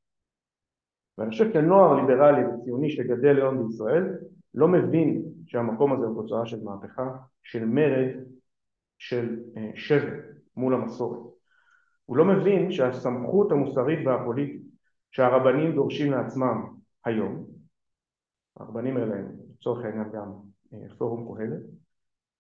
[1.17, 4.17] ואני חושב כנוער ליברלי וציוני שגדל היום בישראל
[4.54, 7.10] לא מבין שהמקום הזה הוא תוצאה של מהפכה,
[7.43, 8.10] של מרד,
[8.97, 10.15] של אה, שבר
[10.58, 11.19] מול המסורת.
[12.06, 14.62] הוא לא מבין שהסמכות המוסרית והפוליטית
[15.12, 16.65] שהרבנים דורשים לעצמם
[17.06, 17.45] היום,
[18.58, 20.32] הרבנים האלה הם לצורך העניין גם
[20.73, 21.60] אה, פורום קהלת,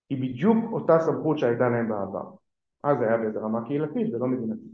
[0.09, 2.31] היא בדיוק אותה סמכות שהייתה להם בעבר.
[2.83, 4.72] אז היה באיזה רמה קהילתית ולא מדינתית.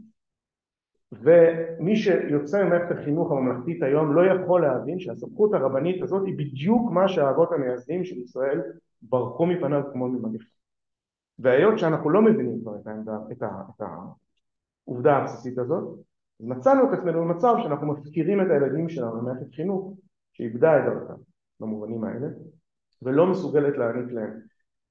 [1.12, 7.08] ומי שיוצא ממערכת החינוך הממלכתית היום לא יכול להבין שהסמכות הרבנית הזאת היא בדיוק מה
[7.08, 8.60] שהאבות המייסדים של ישראל
[9.02, 10.54] ברחו מפניו כמו ממגפה.
[11.38, 13.82] והיות שאנחנו לא מבינים כבר את, העמדה, את, ה, את
[14.86, 15.98] העובדה הבסיסית הזאת,
[16.40, 19.94] אז מצאנו את עצמנו במצב שאנחנו מפקירים את הילדים שלנו במערכת חינוך
[20.32, 21.14] שאיבדה את דרכה
[21.60, 22.26] במובנים האלה
[23.02, 24.40] ולא מסוגלת להעניק להם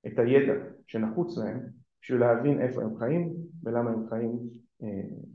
[0.07, 0.53] את הידע
[0.87, 1.59] שנחוץ להם
[2.01, 4.39] בשביל להבין איפה הם חיים ולמה הם חיים
[4.83, 4.87] אה,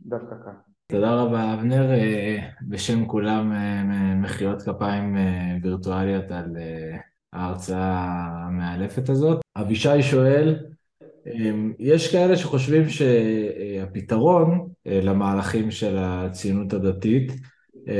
[0.06, 0.73] דווקא כאן.
[0.94, 6.56] תודה רבה אבנר, אה, בשם כולם אה, מחיאות כפיים אה, וירטואליות על
[7.32, 8.04] ההרצאה
[8.46, 9.40] המאלפת הזאת.
[9.56, 10.56] אבישי שואל,
[11.78, 17.32] יש כאלה שחושבים שהפתרון למהלכים של הציונות הדתית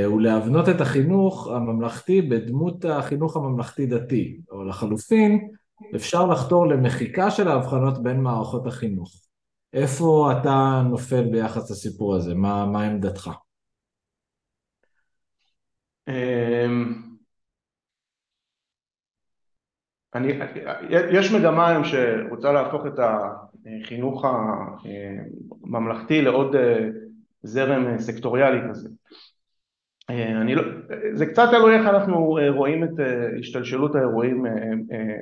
[0.06, 5.48] הוא להבנות את החינוך הממלכתי בדמות החינוך הממלכתי-דתי, או לחלופין
[5.94, 9.23] אפשר לחתור למחיקה של ההבחנות בין מערכות החינוך.
[9.74, 12.34] איפה אתה נופל ביחס לסיפור הזה?
[12.34, 13.30] מה, מה עמדתך?
[16.08, 17.02] אמ,
[20.14, 20.32] אני,
[20.90, 24.24] יש מגמה היום שרוצה להפוך את החינוך
[25.64, 26.88] הממלכתי לעוד אה,
[27.42, 28.88] זרם סקטוריאלי כזה.
[30.10, 30.62] אה, אני לא,
[31.12, 32.90] זה קצת תלוי איך אנחנו אה, רואים את
[33.38, 34.44] השתלשלות האירועים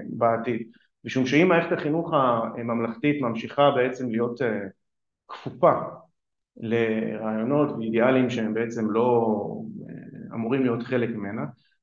[0.08, 0.62] בעתיד.
[1.04, 4.58] משום שאם מערכת החינוך הממלכתית ממשיכה בעצם להיות אה,
[5.28, 5.72] כפופה
[6.56, 9.36] לרעיונות ואידיאלים שהם בעצם לא
[9.88, 11.42] אה, אמורים להיות חלק ממנה,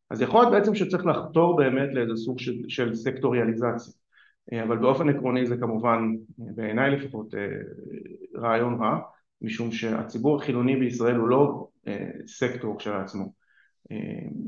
[0.09, 3.93] אז יכול להיות בעצם שצריך לחתור באמת לאיזה סוג של, של סקטוריאליזציה.
[4.53, 7.33] אה, אבל באופן עקרוני זה כמובן, בעיניי לפחות,
[8.35, 8.99] רעיון רע,
[9.41, 11.67] משום שהציבור החילוני בישראל הוא לא
[12.27, 13.33] סקטור כשלעצמו.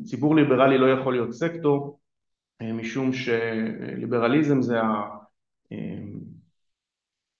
[0.04, 2.01] ציבור ליברלי לא יכול להיות סקטור
[2.62, 4.78] משום שליברליזם זה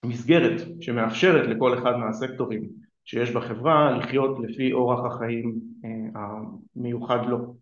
[0.04, 2.70] המסגרת שמאפשרת לכל אחד מהסקטורים
[3.06, 6.22] שיש בחברה לחיות לפי אורח החיים אה,
[6.76, 7.56] המיוחד לו.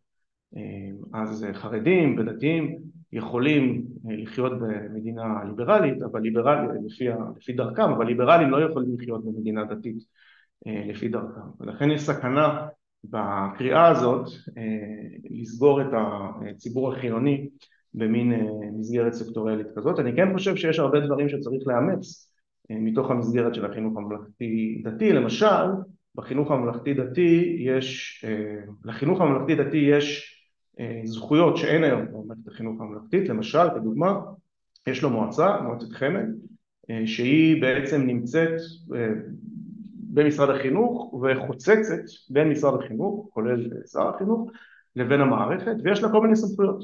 [0.57, 2.79] אה, אז חרדים ודתיים
[3.11, 9.63] יכולים לחיות במדינה ליברלית, אבל ליברלית לפי, לפי דרכם, אבל ליברלים לא יכולים לחיות במדינה
[9.63, 9.97] דתית
[10.65, 11.41] לפי דרכם.
[11.59, 12.67] ולכן יש סכנה
[13.03, 14.63] בקריאה הזאת אה,
[15.29, 17.49] לסגור את הציבור החילוני
[17.93, 18.39] במין אה,
[18.73, 19.99] מסגרת סקטוריאלית כזאת.
[19.99, 22.31] אני כן חושב שיש הרבה דברים שצריך לאמץ
[22.71, 25.65] אה, מתוך המסגרת של החינוך הממלכתי דתי, למשל
[26.15, 28.25] בחינוך הממלכתי דתי יש,
[28.85, 30.35] לחינוך הממלכתי דתי יש
[31.03, 34.19] זכויות שאין היום במערכת החינוך הממלכתית, למשל כדוגמה
[34.87, 36.25] יש לו מועצה, מועצת חמד,
[37.05, 38.51] שהיא בעצם נמצאת
[40.09, 44.51] במשרד החינוך וחוצצת בין משרד החינוך, כולל שר החינוך,
[44.95, 46.83] לבין המערכת ויש לה כל מיני סמכויות.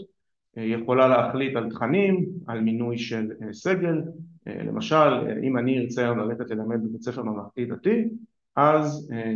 [0.56, 4.02] היא יכולה להחליט על תכנים, על מינוי של אה, סגל,
[4.48, 8.10] אה, למשל אם אני ארצה היום ללכת ללמד בבית ספר ממלכתי דתי
[8.56, 9.34] אז אה,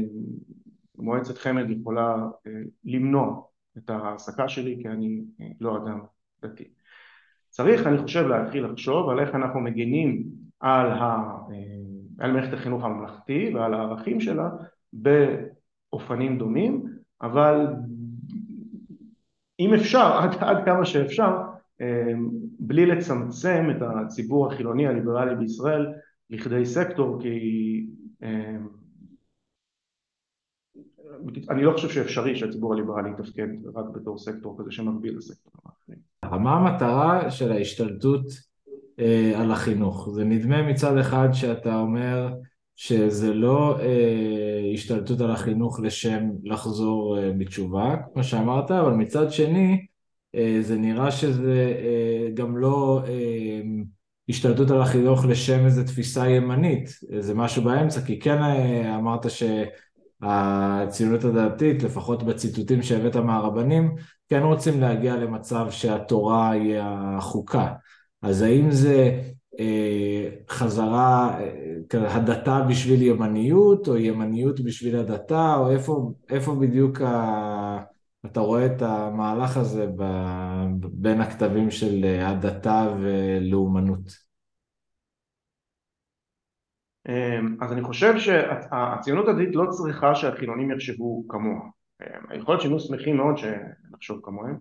[0.97, 2.27] מועצת חמד יכולה
[2.85, 3.41] למנוע
[3.77, 5.21] את ההעסקה שלי כי אני
[5.61, 5.99] לא אדם
[6.43, 6.63] דתי.
[7.49, 10.23] צריך אני חושב להתחיל לחשוב על איך אנחנו מגינים
[10.59, 11.17] על ה...
[12.19, 14.49] על מערכת החינוך הממלכתי ועל הערכים שלה
[14.93, 16.85] באופנים דומים,
[17.21, 17.65] אבל
[19.59, 21.37] אם אפשר, עד, עד כמה שאפשר,
[21.81, 25.87] אמ, בלי לצמצם את הציבור החילוני הליברלי בישראל
[26.29, 27.87] לכדי סקטור, כי
[28.23, 28.67] אמ,
[31.49, 35.99] אני לא חושב שאפשרי שהציבור הליברלי יתפקד רק בתור סקטור כזה שמקביל לסקטור האחרים.
[36.43, 38.48] מה המטרה של ההשתלטות
[38.99, 40.09] אה, על החינוך.
[40.13, 42.29] זה נדמה מצד אחד שאתה אומר
[42.75, 49.85] שזה לא אה, השתלטות על החינוך לשם לחזור אה, בתשובה, כמו שאמרת, אבל מצד שני
[50.35, 53.61] אה, זה נראה שזה אה, גם לא אה,
[54.29, 56.89] השתלטות על החינוך לשם איזו תפיסה ימנית,
[57.19, 59.43] זה משהו באמצע, כי כן אה, אמרת ש...
[60.21, 63.95] הציונות הדתית, לפחות בציטוטים שהבאת מהרבנים,
[64.29, 67.73] כן רוצים להגיע למצב שהתורה היא החוקה.
[68.21, 69.21] אז האם זה
[69.59, 77.83] אה, חזרה, אה, הדתה בשביל ימניות, או ימניות בשביל הדתה, או איפה, איפה בדיוק ה...
[78.25, 80.03] אתה רואה את המהלך הזה ב...
[80.81, 84.29] בין הכתבים של הדתה ולאומנות?
[87.09, 91.61] אמ, אז אני חושב שהציונות הדתית לא צריכה שהחילונים יחשבו כמוה.
[92.01, 94.57] אמ, יכול להיות שהם יהיו שמחים מאוד שנחשוב כמוהם,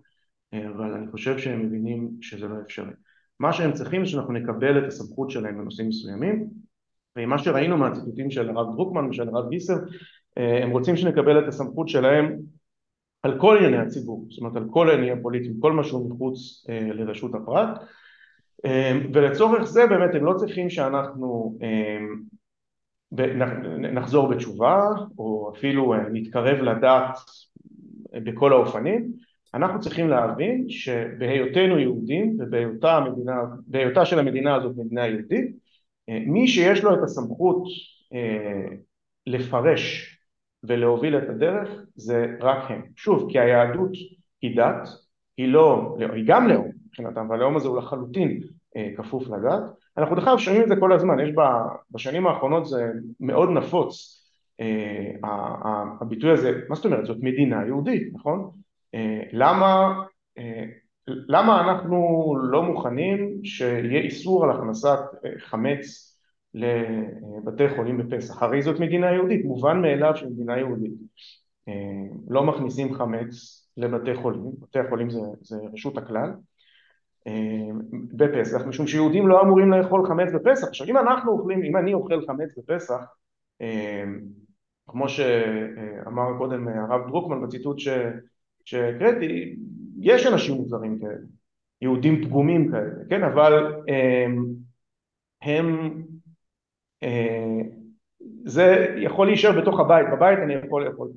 [0.53, 2.93] אמ, אבל אני חושב שהם מבינים שזה לא אפשרי.
[3.39, 6.47] מה שהם צריכים זה שאנחנו נקבל את הסמכות שלהם בנושאים מסוימים,
[7.17, 9.77] ומה שראינו מהציטוטים של הרב דרוקמן ושל הרב גיסר,
[10.37, 12.39] הם רוצים שנקבל את הסמכות שלהם
[13.23, 17.35] על כל ענייני הציבור, זאת אומרת על כל העניינים הפוליטיים, כל מה שהוא מחוץ לרשות
[17.35, 17.69] הפרט,
[19.13, 21.57] ולצורך זה באמת הם לא צריכים שאנחנו
[23.93, 24.83] נחזור בתשובה
[25.17, 27.19] או אפילו אה, נתקרב לדת
[28.13, 29.13] בכל האופנים
[29.53, 35.55] אנחנו צריכים להבין שבהיותנו יהודים ובהיותה המדינה, של המדינה הזאת מדינה יהודית
[36.09, 37.63] אה, מי שיש לו את הסמכות
[38.13, 38.75] אה,
[39.27, 40.15] לפרש
[40.63, 42.81] ולהוביל את הדרך זה רק הם.
[42.95, 43.91] שוב, כי היהדות
[44.41, 44.87] היא דת,
[45.37, 48.39] היא לא, היא גם לאום מבחינתם, והלאום הזה הוא לחלוטין
[48.97, 49.61] כפוף לדת,
[49.97, 51.29] אנחנו דרך אגב שומעים את זה כל הזמן, יש
[51.91, 54.19] בשנים האחרונות זה מאוד נפוץ
[54.59, 55.29] אה,
[56.01, 57.05] הביטוי הזה, מה זאת אומרת?
[57.05, 58.51] זאת מדינה יהודית, נכון?
[58.95, 60.01] אה, למה,
[60.37, 60.63] אה,
[61.07, 61.97] למה אנחנו
[62.41, 64.99] לא מוכנים שיהיה איסור על הכנסת
[65.37, 66.15] חמץ
[66.53, 68.43] לבתי חולים בפסח?
[68.43, 70.93] הרי זאת מדינה יהודית, מובן מאליו שמדינה יהודית
[72.27, 73.31] לא מכניסים חמץ
[73.77, 76.31] לבתי חולים, בתי החולים זה, זה רשות הכלל
[78.13, 80.67] בפסח, משום שיהודים לא אמורים לאכול חמץ בפסח.
[80.67, 83.01] עכשיו אם אנחנו אוכלים, אם אני אוכל חמץ בפסח,
[84.87, 87.79] כמו שאמר קודם הרב דרוקמן בציטוט
[88.65, 89.55] שהקראתי,
[89.99, 91.25] יש אנשים מוזרים כאלה,
[91.81, 93.81] יהודים פגומים כאלה, כן, אבל
[95.41, 96.03] הם,
[98.45, 101.09] זה יכול להישאר בתוך הבית, בבית אני יכול לאכול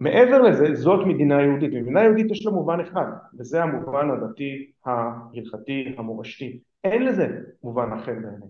[0.00, 3.06] מעבר לזה, זאת מדינה יהודית, מדינה יהודית יש לה מובן אחד,
[3.38, 7.28] וזה המובן הדתי, ההלכתי, המורשתי, אין לזה
[7.62, 8.48] מובן אחר בעיניי.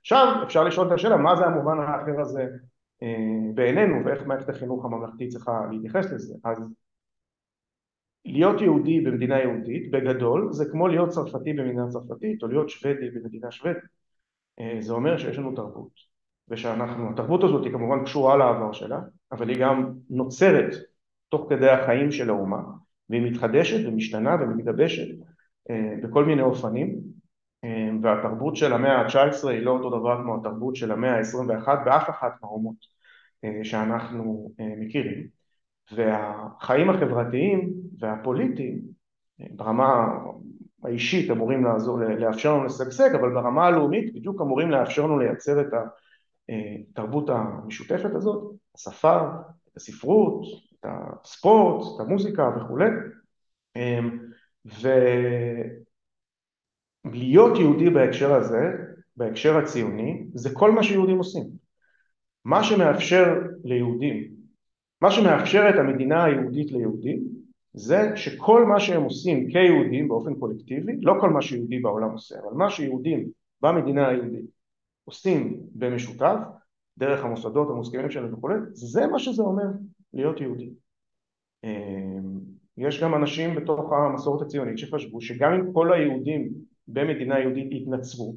[0.00, 2.40] עכשיו אפשר לשאול את השאלה מה זה המובן האחר הזה?
[2.40, 2.46] אה,
[3.54, 6.74] בעינינו ואיך מערכת החינוך הממלכתית צריכה להתייחס לזה, אז
[8.26, 13.50] להיות יהודי במדינה יהודית בגדול זה כמו להיות צרפתי במדינה צרפתית או להיות שוודי במדינה
[13.50, 13.82] שוודית,
[14.60, 15.92] אה, זה אומר שיש לנו תרבות
[16.48, 19.00] ושאנחנו, התרבות הזאת היא כמובן קשורה לעבר שלה,
[19.32, 20.74] אבל היא גם נוצרת
[21.28, 22.62] תוך כדי החיים של האומה,
[23.10, 25.08] והיא מתחדשת ומשתנה ומתגבשת
[25.70, 27.00] אה, בכל מיני אופנים, אה,
[28.02, 32.32] והתרבות של המאה ה-19 היא לא אותו דבר כמו התרבות של המאה ה-21 באף אחת
[32.42, 32.76] מהאומות
[33.44, 35.26] אה, שאנחנו מכירים,
[35.92, 38.80] והחיים החברתיים והפוליטיים
[39.50, 40.18] ברמה
[40.84, 45.66] האישית אמורים לעזור, לאפשר לנו לשגשג, אבל ברמה הלאומית בדיוק אמורים לאפשר לנו לייצר את.
[46.48, 49.20] התרבות המשותפת הזאת, השפה,
[49.72, 50.42] את הספרות,
[50.80, 50.86] את
[51.24, 52.86] הספורט, את המוזיקה וכולי
[57.10, 58.62] ולהיות יהודי בהקשר הזה,
[59.16, 61.44] בהקשר הציוני, זה כל מה שיהודים עושים.
[62.44, 63.34] מה שמאפשר
[63.64, 64.30] ליהודים,
[65.00, 67.24] מה שמאפשר את המדינה היהודית ליהודים
[67.74, 72.56] זה שכל מה שהם עושים כיהודים באופן קולקטיבי, לא כל מה שיהודי בעולם עושה, אבל
[72.56, 73.28] מה שיהודים
[73.60, 74.46] במדינה היהודית
[75.04, 76.36] עושים במשותף,
[76.98, 79.64] דרך המוסדות המוסכמים שלנו וכולי, זה מה שזה אומר
[80.14, 80.70] להיות יהודי.
[81.64, 82.40] אמ,
[82.76, 86.48] יש גם אנשים בתוך המסורת הציונית שחשבו שגם אם כל היהודים
[86.88, 88.36] במדינה יהודית יתנצרו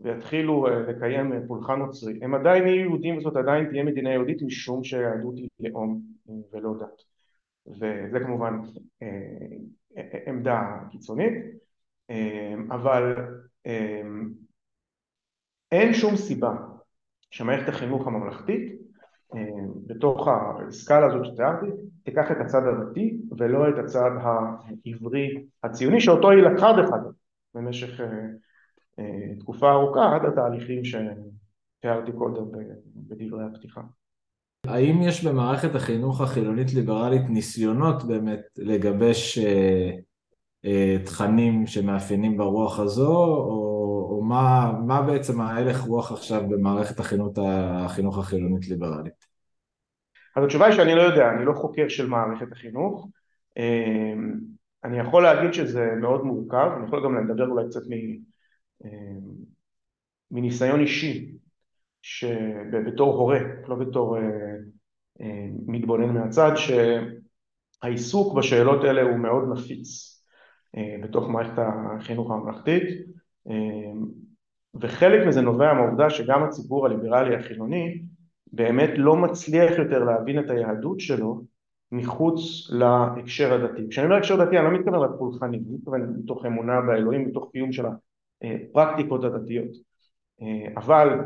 [0.00, 4.42] ויתחילו אה, לקיים אה, פולחן נוצרי, הם עדיין יהיו יהודים וזאת עדיין תהיה מדינה יהודית
[4.42, 7.02] משום שהיהדות היא לאום אה, ולא דת.
[7.66, 8.60] וזה כמובן
[10.26, 10.60] עמדה
[10.90, 11.32] קיצונית,
[12.70, 13.14] אבל
[15.72, 16.54] אין שום סיבה
[17.30, 18.80] שמערכת החינוך הממלכתית
[19.86, 21.66] בתוך הסקאלה הזאת שתיארתי
[22.02, 27.12] תיקח את הצד הדתי ולא את הצד העברי הציוני שאותו היא לקחה דרך אגב
[27.54, 28.06] במשך אה,
[28.98, 32.44] אה, תקופה ארוכה עד התהליכים שתיארתי קודם
[32.96, 33.80] בדברי הפתיחה.
[34.66, 39.38] האם יש במערכת החינוך החילונית ליברלית ניסיונות באמת לגבש
[41.04, 43.80] תכנים שמאפיינים ברוח הזו או
[44.10, 47.38] או מה, מה בעצם ההלך רוח עכשיו במערכת החינוך,
[47.84, 49.26] החינוך החילונית ליברלית?
[50.36, 53.08] אז התשובה היא שאני לא יודע, אני לא חוקר של מערכת החינוך.
[54.84, 57.92] אני יכול להגיד שזה מאוד מורכב, אני יכול גם לדבר אולי קצת מ,
[58.84, 59.20] אמ,
[60.30, 61.36] מניסיון אישי.
[62.02, 64.18] שבתור הורה, לא בתור
[65.66, 66.52] מתבונן מהצד,
[67.82, 70.20] שהעיסוק בשאלות האלה הוא מאוד נפיץ
[71.02, 72.82] בתוך מערכת החינוך הממלכתית
[74.80, 78.02] וחלק מזה נובע מהעובדה שגם הציבור הליברלי החילוני
[78.52, 81.42] באמת לא מצליח יותר להבין את היהדות שלו
[81.92, 83.88] מחוץ להקשר הדתי.
[83.90, 87.50] כשאני אומר הקשר דתי אני לא מתכוון רק פולחני, אני מתכוון מתוך אמונה באלוהים, מתוך
[87.52, 87.84] קיום של
[88.42, 89.68] הפרקטיקות הדתיות.
[90.76, 91.20] אבל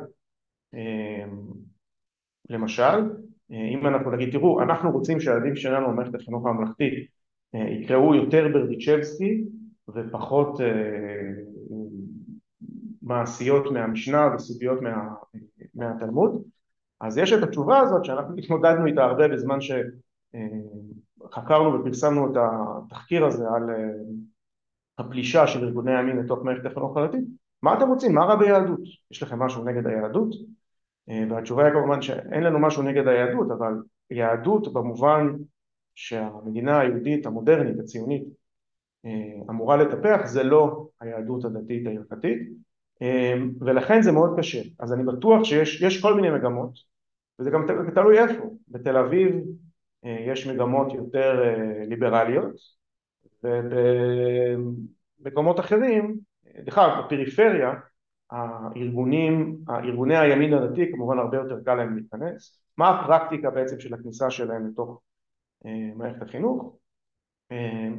[2.51, 3.11] למשל,
[3.51, 7.09] אם אנחנו נגיד תראו אנחנו רוצים שהילדים שלנו במערכת החינוך הממלכתית
[7.55, 9.45] יקראו יותר ברדיצ'בסקי
[9.95, 10.61] ופחות
[13.03, 15.09] מעשיות מהמשנה וסוגיות מה,
[15.75, 16.43] מהתלמוד
[17.01, 19.61] אז יש את התשובה הזאת שאנחנו התמודדנו איתה הרבה בזמן
[20.35, 23.63] שחקרנו ופרסמנו את התחקיר הזה על
[24.99, 27.25] הפלישה של ארגוני הימין לתוך מערכת החינוך הדתית
[27.63, 28.15] מה אתם רוצים?
[28.15, 28.81] מה רע ביהדות?
[29.11, 30.35] יש לכם משהו נגד היהדות?
[31.31, 33.73] והתשובה היא כמובן שאין לנו משהו נגד היהדות אבל
[34.11, 35.27] יהדות במובן
[35.95, 38.25] שהמדינה היהודית המודרנית הציונית
[39.51, 42.49] אמורה לטפח זה לא היהדות הדתית ההלכתית
[43.61, 46.79] ולכן זה מאוד קשה אז אני בטוח שיש כל מיני מגמות
[47.39, 49.35] וזה גם תלוי איפה בתל אביב
[50.05, 51.55] יש מגמות יותר
[51.89, 52.55] ליברליות
[55.21, 56.19] ובמקומות אחרים
[56.65, 57.73] בכלל בפריפריה
[58.31, 62.61] הארגונים, ארגוני הימין הדתי כמובן הרבה יותר קל להם להיכנס.
[62.79, 65.01] מה הפרקטיקה בעצם של הכניסה שלהם לתוך
[65.97, 66.77] מערכת החינוך?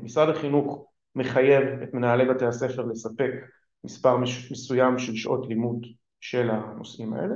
[0.04, 3.32] משרד החינוך מחייב את מנהלי בתי הספר לספק
[3.84, 4.18] מספר
[4.52, 5.86] מסוים של שעות לימוד
[6.22, 7.36] של הנושאים האלה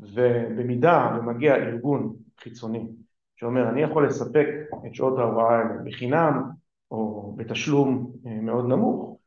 [0.00, 2.86] ובמידה ומגיע ארגון חיצוני
[3.36, 4.46] שאומר אני יכול לספק
[4.86, 6.42] את שעות ההוראה האלה בחינם
[6.90, 9.18] או בתשלום מאוד נמוך.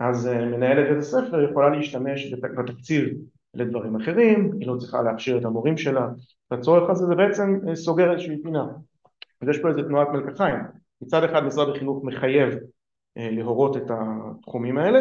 [0.00, 3.08] אז מנהלת בית הספר יכולה להשתמש בתקציב
[3.54, 6.08] לדברים אחרים, היא לא צריכה להכשיר את המורים שלה.
[6.50, 8.66] לצורך הזה זה בעצם סוגר איזושהי פינה.
[9.42, 10.58] אז יש פה איזה תנועת מלקחיים.
[11.02, 12.54] מצד אחד משרד החינוך מחייב
[13.16, 15.00] להורות את התחומים האלה.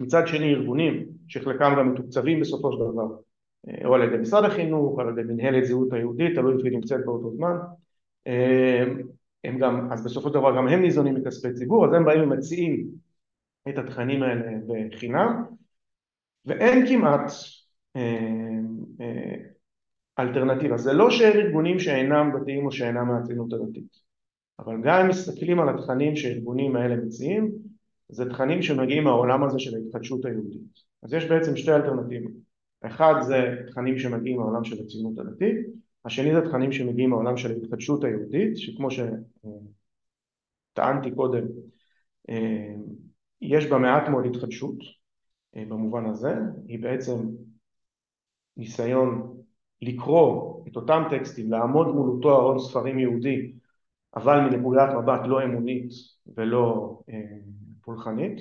[0.00, 3.06] מצד שני ארגונים שחלקם גם מתוקצבים בסופו של דבר
[3.84, 7.04] או על ידי משרד החינוך או על ידי מנהלת זהות היהודית תלוי איפה היא נמצאת
[7.04, 7.56] באותו זמן.
[9.44, 12.86] הם גם, אז בסופו של דבר גם הם ניזונים מכספי ציבור אז הם באים ומציעים
[13.68, 15.44] את התכנים האלה בחינם.
[16.46, 17.32] ואין כמעט
[20.18, 20.76] אלטרנטיבה.
[20.76, 24.00] זה לא שאין ארגונים שאינם דתיים או שאינם מהציונות הדתית.
[24.58, 27.52] אבל גם אם מסתכלים על התכנים שהארגונים האלה מציעים
[28.08, 30.60] זה תכנים שמגיעים מהעולם הזה של ההתחדשות היהודית.
[31.02, 32.32] אז יש בעצם שתי אלטרנטיבות
[32.86, 35.56] אחד זה תכנים שמגיעים מהעולם של הציונות הדתית
[36.04, 38.88] השני זה תכנים שמגיעים מהעולם של ההתחדשות היהודית שכמו
[40.72, 41.44] שטענתי קודם
[43.40, 44.76] יש בה מעט מאוד התחדשות
[45.56, 46.34] במובן הזה.
[46.68, 47.28] היא בעצם
[48.56, 49.36] ניסיון
[49.82, 53.52] לקרוא את אותם טקסטים לעמוד מול אותו ארון ספרים יהודי
[54.14, 55.90] אבל מנקודת מבט לא אמונית
[56.36, 56.98] ולא
[57.80, 58.40] פולחנית.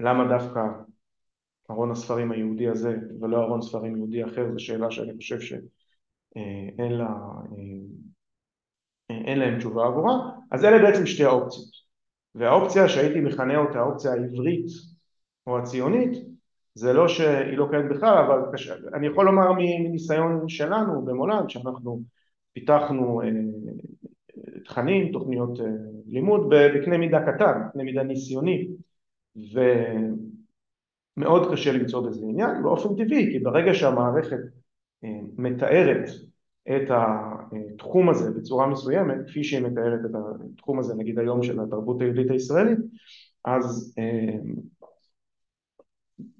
[0.00, 0.60] למה דווקא
[1.70, 7.08] ארון הספרים היהודי הזה ולא ארון ספרים יהודי אחר זו שאלה שאני חושב שאין לה
[9.10, 10.14] אין להם תשובה עבורה.
[10.50, 11.88] אז אלה בעצם שתי האופציות.
[12.34, 14.66] והאופציה שהייתי מכנה אותה האופציה העברית
[15.46, 16.12] או הציונית
[16.74, 18.38] זה לא שהיא לא קיימת בכלל אבל
[18.94, 22.02] אני יכול לומר מניסיון שלנו במולד שאנחנו
[22.52, 23.20] פיתחנו
[24.64, 25.58] תכנים, תוכניות
[26.06, 28.68] לימוד בקנה מידה קטן, בקנה מידה ניסיוני
[31.18, 34.38] ומאוד קשה למצוא בזה עניין באופן טבעי כי ברגע שהמערכת
[35.38, 36.08] מתארת
[36.68, 40.10] את התחום הזה בצורה מסוימת כפי שהיא מתארת את
[40.54, 42.78] התחום הזה נגיד היום של התרבות היהודית הישראלית
[43.44, 43.94] אז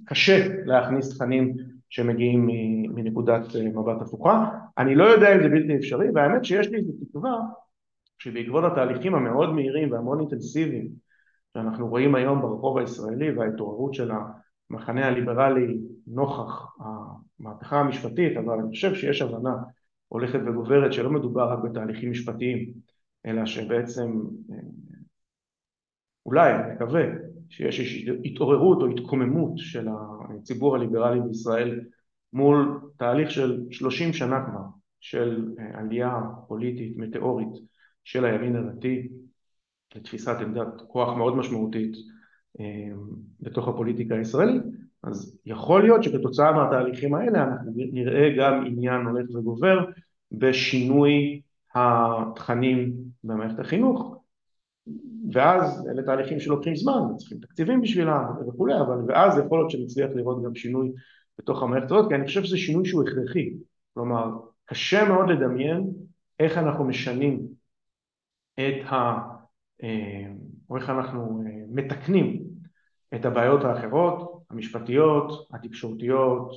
[0.05, 1.57] קשה להכניס תכנים
[1.89, 2.49] שמגיעים
[2.95, 3.43] מנקודת
[3.74, 4.51] מבט הפוכה.
[4.79, 7.39] אני לא יודע אם זה בלתי אפשרי והאמת שיש לי איזה תקווה
[8.18, 10.89] שבעקבות התהליכים המאוד מהירים והמאוד אינטנסיביים
[11.55, 14.11] שאנחנו רואים היום ברחוב הישראלי וההתעוררות של
[14.71, 16.77] המחנה הליברלי נוכח
[17.41, 19.57] המהפכה המשפטית אבל אני חושב שיש הבנה
[20.09, 22.73] הולכת וגוברת שלא מדובר רק בתהליכים משפטיים
[23.27, 24.23] אלא שבעצם
[26.27, 27.03] אולי, אני מקווה,
[27.49, 31.81] שיש התעוררות או התקוממות של הציבור הליברלי בישראל
[32.33, 34.62] מול תהליך של שלושים שנה כבר
[35.01, 37.49] של עלייה פוליטית מטאורית
[38.05, 39.09] של הימין הדתי
[39.97, 41.93] לתפיסת עמדת כוח מאוד משמעותית
[43.40, 44.62] בתוך הפוליטיקה הישראלית
[45.02, 49.84] אז יכול להיות שכתוצאה מהתהליכים האלה אנחנו נראה גם עניין הולך וגובר
[50.32, 51.40] בשינוי
[51.74, 52.92] התכנים
[53.24, 54.18] במערכת החינוך
[55.32, 60.42] ואז אלה תהליכים שלוקחים זמן, צריכים תקציבים בשבילם וכולי, אבל ואז יכול להיות שנצליח לראות
[60.44, 60.92] גם שינוי
[61.38, 63.50] בתוך המערכת הזאת, כי אני חושב שזה שינוי שהוא הכרחי.
[63.94, 64.30] כלומר,
[64.64, 65.90] קשה מאוד לדמיין
[66.40, 67.46] איך אנחנו משנים
[68.54, 69.18] את ה...
[70.70, 72.47] או איך אנחנו מתקנים
[73.14, 76.50] את הבעיות האחרות, המשפטיות, התקשורתיות,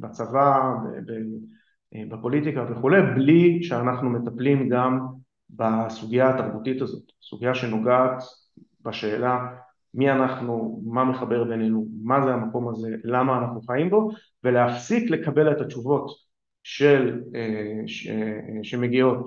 [0.00, 0.74] בצבא,
[2.10, 5.06] בפוליטיקה וכולי, בלי שאנחנו מטפלים גם
[5.50, 8.22] בסוגיה התרבותית הזאת, סוגיה שנוגעת
[8.80, 9.46] בשאלה
[9.94, 14.10] מי אנחנו, מה מחבר בינינו, מה זה המקום הזה, למה אנחנו חיים בו,
[14.44, 16.10] ולהפסיק לקבל את התשובות
[16.62, 17.20] של,
[17.86, 18.08] ש,
[18.62, 19.24] שמגיעות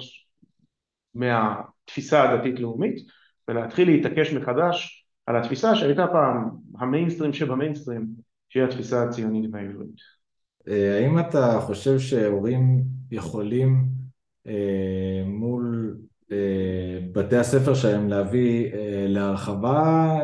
[1.16, 2.96] מהתפיסה הדתית-לאומית,
[3.48, 4.97] ולהתחיל להתעקש מחדש
[5.28, 6.50] על התפיסה שהייתה פעם
[6.80, 8.08] המיינסטרים שבמיינסטרים,
[8.50, 10.18] שהיא התפיסה הציונית והעברית.
[10.68, 13.88] אה, האם אתה חושב שהורים יכולים
[14.48, 15.98] אה, מול
[16.32, 18.72] אה, בתי הספר שלהם להביא
[19.08, 20.18] להרחבה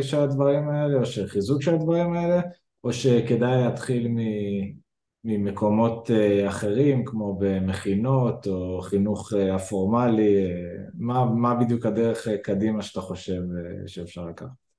[0.00, 2.40] של הדברים האלה, או של חיזוק של הדברים האלה,
[2.84, 4.08] או שכדאי להתחיל
[5.24, 6.10] ממקומות
[6.48, 10.52] אחרים, כמו במכינות או חינוך הפורמלי,
[10.94, 13.40] מה, מה בדיוק הדרך קדימה שאתה חושב
[13.86, 14.70] שאפשר לקחת?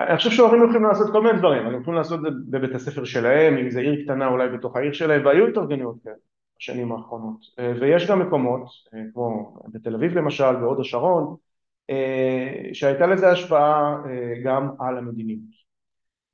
[0.00, 3.04] אני חושב שההורים יכולים לעשות כל מיני דברים, הם יכולים לעשות את זה בבית הספר
[3.04, 6.14] שלהם, אם זה עיר קטנה אולי בתוך העיר שלהם, והיו התארגנויות כאלה
[6.58, 7.40] בשנים האחרונות.
[7.58, 11.36] אה, ויש גם מקומות, אה, כמו בתל אביב למשל, בהוד השרון,
[11.90, 13.96] אה, שהייתה לזה השפעה
[14.44, 15.58] גם על המדיניות.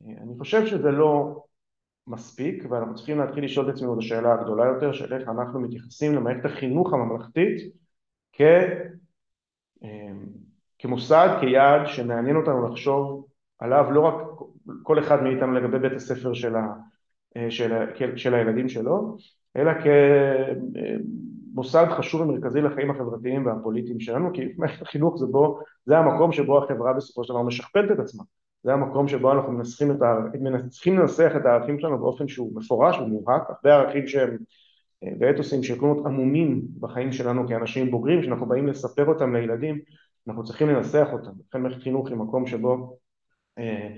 [0.07, 1.43] אני חושב שזה לא
[2.07, 6.15] מספיק, ואנחנו צריכים להתחיל לשאול את עצמנו את השאלה הגדולה יותר, של איך אנחנו מתייחסים
[6.15, 7.73] למערכת החינוך הממלכתית
[8.33, 8.43] כ...
[10.79, 13.27] כמוסד, כיעד שמעניין אותנו לחשוב
[13.59, 14.15] עליו לא רק
[14.83, 16.75] כל אחד מאיתנו לגבי בית הספר של, ה,
[17.51, 17.73] של,
[18.17, 19.17] של הילדים שלו,
[19.57, 19.73] אלא
[21.55, 26.65] כמוסד חשוב ומרכזי לחיים החברתיים והפוליטיים שלנו, כי מערכת החינוך זה, בו, זה המקום שבו
[26.65, 28.25] החברה בסופו של דבר משכפלת את עצמה,
[28.65, 30.15] זה המקום שבו אנחנו מנסחים את ה...
[30.41, 34.37] מנסחים לנסח את הערכים שלנו באופן שהוא מפורש ומובהק, הרבה ערכים שהם
[35.21, 39.79] ואתוסים שיכולים להיות עמומים בחיים שלנו כאנשים בוגרים, שאנחנו באים לספר אותם לילדים,
[40.29, 42.97] אנחנו צריכים לנסח אותם, לכן מערכת חינוך היא מקום שבו
[43.59, 43.89] אה,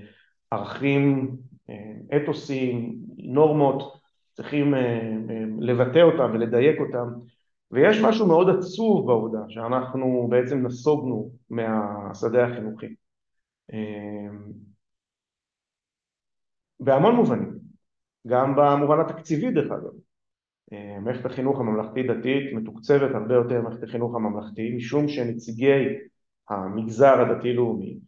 [0.51, 1.35] ערכים,
[1.69, 3.99] אה, אתוסים, נורמות,
[4.33, 5.13] צריכים אה,
[5.59, 7.07] לבטא אותם ולדייק אותם.
[7.71, 12.95] ויש משהו מאוד עצוב בעובדה שאנחנו בעצם נסוגנו מהשדה החינוכי
[16.79, 17.59] בהמון מובנים,
[18.27, 19.91] גם במובן התקציבי דרך אגב.
[21.01, 25.83] מערכת החינוך הממלכתית דתית מתוקצבת הרבה יותר ממערכת החינוך הממלכתי משום שנציגי
[26.49, 27.99] המגזר הדתי-לאומי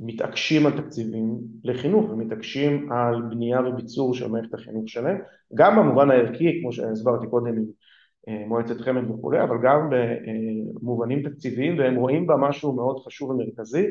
[0.00, 5.18] מתעקשים על תקציבים לחינוך ומתעקשים על בנייה וביצור של מערכת החינוך שלהם
[5.54, 7.64] גם במובן הערכי כמו שהסברתי קודם עם
[8.28, 9.90] אה, מועצת חמד וכולי אבל גם
[10.82, 13.86] במובנים תקציביים והם רואים בה משהו מאוד חשוב ומרכזי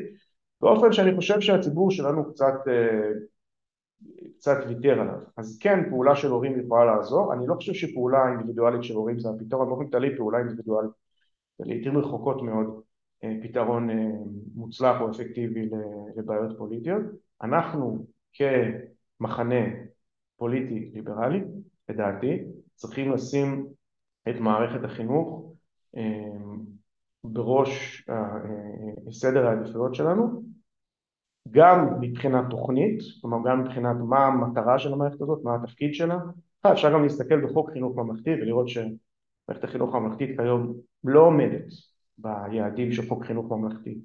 [0.60, 3.10] באופן שאני חושב שהציבור שלנו קצת אה,
[4.36, 5.18] קצת ויתר עליו.
[5.36, 7.34] אז כן פעולה של הורים יכולה לעזור.
[7.34, 9.68] אני לא חושב שפעולה אינדיבידואלית של הורים זה הפתרון.
[9.68, 10.90] באופן כללי פעולה אינדיבידואלית
[11.60, 12.80] לעיתים רחוקות מאוד
[13.24, 14.10] אה, פתרון אה,
[14.54, 15.68] מוצלח או אפקטיבי
[16.16, 17.02] לבעיות פוליטיות.
[17.42, 19.64] אנחנו כמחנה
[20.36, 21.40] פוליטי ליברלי,
[21.88, 22.44] לדעתי,
[22.74, 23.66] צריכים לשים
[24.28, 25.52] את מערכת החינוך
[27.24, 28.04] בראש
[29.10, 30.42] סדר העדיפויות שלנו,
[31.50, 36.18] גם מבחינת תוכנית, כלומר גם מבחינת מה המטרה של המערכת הזאת, מה התפקיד שלה.
[36.72, 40.74] אפשר גם להסתכל בחוק חינוך ממלכתי ולראות שמערכת החינוך הממלכתית כיום
[41.04, 41.64] לא עומדת
[42.18, 43.98] ביעדים שחוק חינוך ממלכתי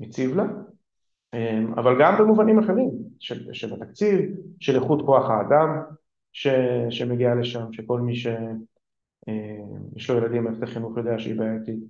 [0.00, 0.44] מציב לה,
[1.34, 4.20] אמ, אבל גם במובנים אחרים של, של התקציב,
[4.60, 5.68] של איכות כוח האדם
[6.32, 6.48] ש,
[6.90, 8.36] שמגיע לשם, שכל מי שיש
[9.28, 11.80] אמ, לו ילדים במערכת החינוך יודע שהיא בעייתית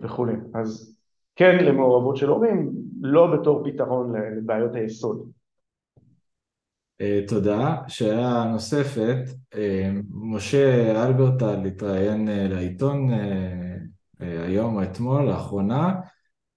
[0.00, 0.32] וכולי.
[0.54, 0.93] אז
[1.36, 5.30] כן למעורבות של הורים, לא בתור פתרון לבעיות היסוד.
[7.00, 7.76] אה, תודה.
[7.88, 9.18] שאלה נוספת,
[10.10, 13.74] משה אלברטל התראיין אה, לעיתון אה,
[14.24, 15.94] אה, היום או אתמול, לאחרונה,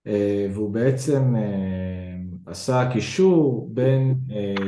[0.08, 4.16] אה, והוא בעצם אה, עשה קישור בין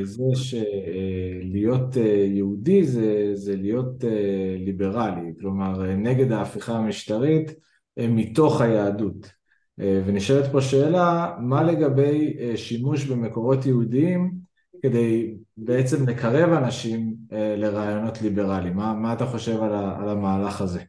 [0.03, 1.95] זה שלהיות
[2.27, 4.03] יהודי זה, זה להיות
[4.57, 7.51] ליברלי, כלומר נגד ההפיכה המשטרית
[7.97, 9.38] מתוך היהדות.
[9.79, 14.31] ונשאלת פה שאלה, מה לגבי שימוש במקורות יהודיים
[14.81, 18.75] כדי בעצם לקרב אנשים לרעיונות ליברליים?
[18.75, 20.79] מה, מה אתה חושב על המהלך הזה?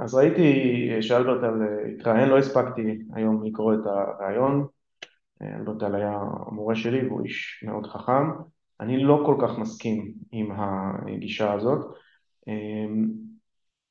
[0.00, 1.54] אז ראיתי שאלברטל
[1.94, 4.66] התראיין, לא הספקתי היום לקרוא את הרעיון,
[5.42, 8.30] אלברטל היה המורה שלי והוא איש מאוד חכם,
[8.80, 11.94] אני לא כל כך מסכים עם הגישה הזאת,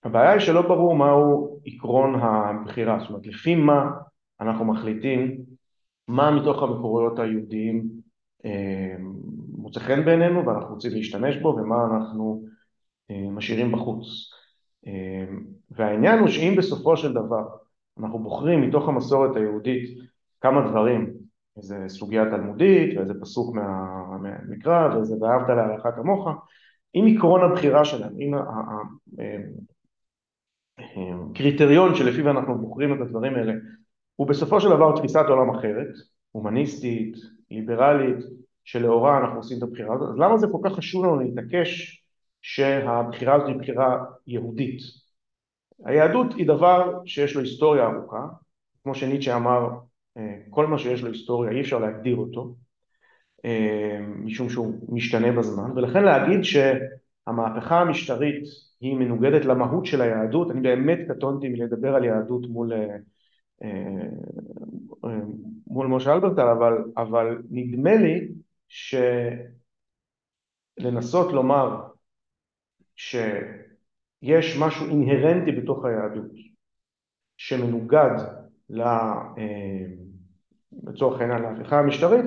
[0.03, 3.91] הבעיה היא שלא ברור מהו עקרון הבחירה, זאת אומרת לפי מה
[4.41, 5.37] אנחנו מחליטים
[6.07, 7.87] מה מתוך המקורויות היהודיים
[9.57, 12.43] מוצא חן בעינינו ואנחנו רוצים להשתמש בו ומה אנחנו
[13.31, 14.07] משאירים בחוץ.
[15.71, 17.47] והעניין הוא שאם בסופו של דבר
[17.99, 19.99] אנחנו בוחרים מתוך המסורת היהודית
[20.41, 21.13] כמה דברים,
[21.57, 26.27] איזה סוגיה תלמודית ואיזה פסוק מהמקרא ואיזה ואהבת להלכה כמוך,
[26.95, 28.31] אם עקרון הבחירה שלנו, אם
[30.77, 33.53] הקריטריון שלפיו אנחנו בוחרים את הדברים האלה
[34.15, 35.87] הוא בסופו של דבר תפיסת עולם אחרת,
[36.31, 37.15] הומניסטית,
[37.51, 38.17] ליברלית,
[38.63, 42.03] שלאורה אנחנו עושים את הבחירה הזאת, אז למה זה כל כך חשוב לנו להתעקש
[42.41, 44.79] שהבחירה הזאת היא בחירה יהודית?
[45.85, 48.27] היהדות היא דבר שיש לו היסטוריה ארוכה,
[48.83, 49.69] כמו שניטשה אמר,
[50.49, 52.55] כל מה שיש לו היסטוריה אי אפשר להגדיר אותו,
[54.23, 56.43] משום שהוא משתנה בזמן, ולכן להגיד
[57.27, 58.43] שהמהפכה המשטרית
[58.81, 62.73] היא מנוגדת למהות של היהדות, אני באמת קטונתי מלדבר על יהדות מול,
[65.67, 68.27] מול משה אלברטל, אבל, אבל נדמה לי
[70.79, 71.81] שלנסות לומר
[72.95, 76.31] שיש משהו אינהרנטי בתוך היהדות
[77.37, 78.15] שמנוגד
[80.83, 82.25] לצורך העניין להפיכה המשטרית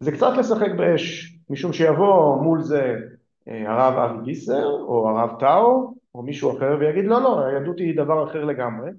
[0.00, 2.96] זה קצת לשחק באש משום שיבוא מול זה
[3.46, 8.30] הרב אבי גיסר או הרב טאו או מישהו אחר ויגיד לא לא היהדות היא דבר
[8.30, 8.90] אחר לגמרי.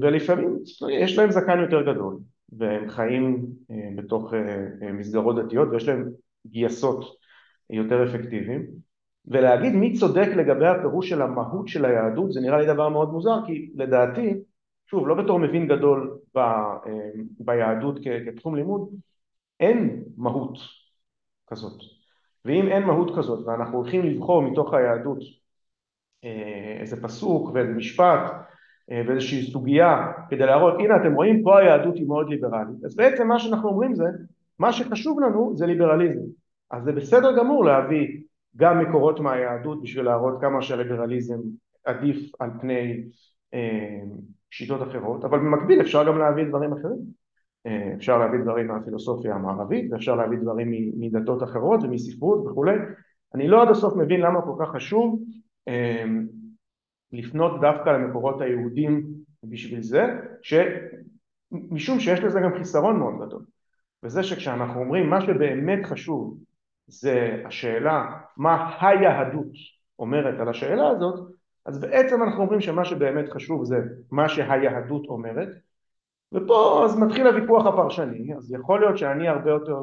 [0.00, 0.58] ולפעמים
[0.92, 2.18] יש להם זקן יותר גדול
[2.52, 3.46] והם חיים
[3.96, 4.32] בתוך
[4.92, 6.10] מסגרות דתיות ויש להם
[6.46, 7.04] גייסות
[7.70, 8.66] יותר אפקטיביים.
[9.26, 13.46] ולהגיד מי צודק לגבי הפירוש של המהות של היהדות זה נראה לי דבר מאוד מוזר
[13.46, 14.34] כי לדעתי
[14.90, 16.40] שוב לא בתור מבין גדול ב,
[17.40, 18.88] ביהדות כתחום לימוד
[19.60, 20.58] אין מהות
[21.46, 21.95] כזאת
[22.46, 25.18] ואם אין מהות כזאת ואנחנו הולכים לבחור מתוך היהדות
[26.80, 28.32] איזה פסוק ואיזה משפט
[28.88, 32.84] ואיזושהי סוגיה כדי להראות הנה אתם רואים פה היהדות היא מאוד ליברלית.
[32.84, 34.04] אז בעצם מה שאנחנו אומרים זה
[34.58, 36.24] מה שחשוב לנו זה ליברליזם.
[36.70, 38.20] אז זה בסדר גמור להביא
[38.56, 41.38] גם מקורות מהיהדות בשביל להראות כמה שהליברליזם
[41.84, 43.04] עדיף על פני
[43.54, 44.00] אה,
[44.50, 46.98] שיטות אחרות אבל במקביל אפשר גם להביא דברים אחרים.
[46.98, 47.25] אה,
[47.96, 52.76] אפשר להביא דברים מהפילוסופיה המערבית ואפשר להביא דברים מדתות אחרות ומספרות וכולי.
[53.34, 55.20] אני לא עד הסוף מבין למה כל כך חשוב
[55.68, 56.04] אה,
[57.12, 59.06] לפנות דווקא למקורות היהודים
[59.44, 60.04] בשביל זה,
[60.42, 60.54] ש...
[61.52, 63.44] משום שיש לזה גם חיסרון מאוד גדול,
[64.02, 66.38] וזה שכשאנחנו אומרים מה שבאמת חשוב
[66.86, 68.06] זה השאלה
[68.36, 69.52] מה היהדות
[69.98, 71.32] אומרת על השאלה הזאת,
[71.66, 73.76] אז בעצם אנחנו אומרים שמה שבאמת חשוב זה
[74.10, 75.48] מה שהיהדות אומרת,
[76.32, 79.76] ופה אז מתחיל הוויכוח הפרשני, אז יכול להיות שאני הרבה יותר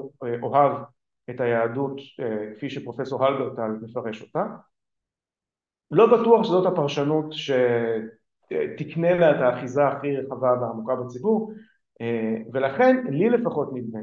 [0.43, 0.83] אוהב
[1.29, 1.95] את היהדות
[2.55, 4.45] כפי שפרופסור הלברטל מפרש אותה,
[5.91, 11.53] לא בטוח שזאת הפרשנות שתקנה לה את האחיזה הכי רחבה והעמוקה בציבור
[12.53, 13.99] ולכן לי לפחות נדמה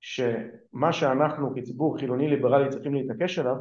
[0.00, 3.56] שמה שאנחנו כציבור חילוני ליברלי צריכים להתעקש עליו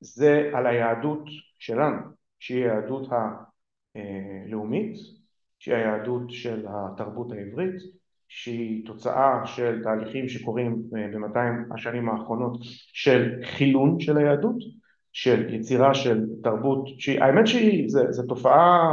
[0.00, 1.22] זה על היהדות
[1.58, 1.96] שלנו
[2.38, 3.08] שהיא היהדות
[3.94, 5.17] הלאומית
[5.58, 7.74] שהיא היהדות של התרבות העברית
[8.28, 12.58] שהיא תוצאה של תהליכים שקורים במאתיים השנים האחרונות
[12.92, 14.56] של חילון של היהדות
[15.12, 16.88] של יצירה של תרבות,
[17.20, 18.88] האמת שזו תופעה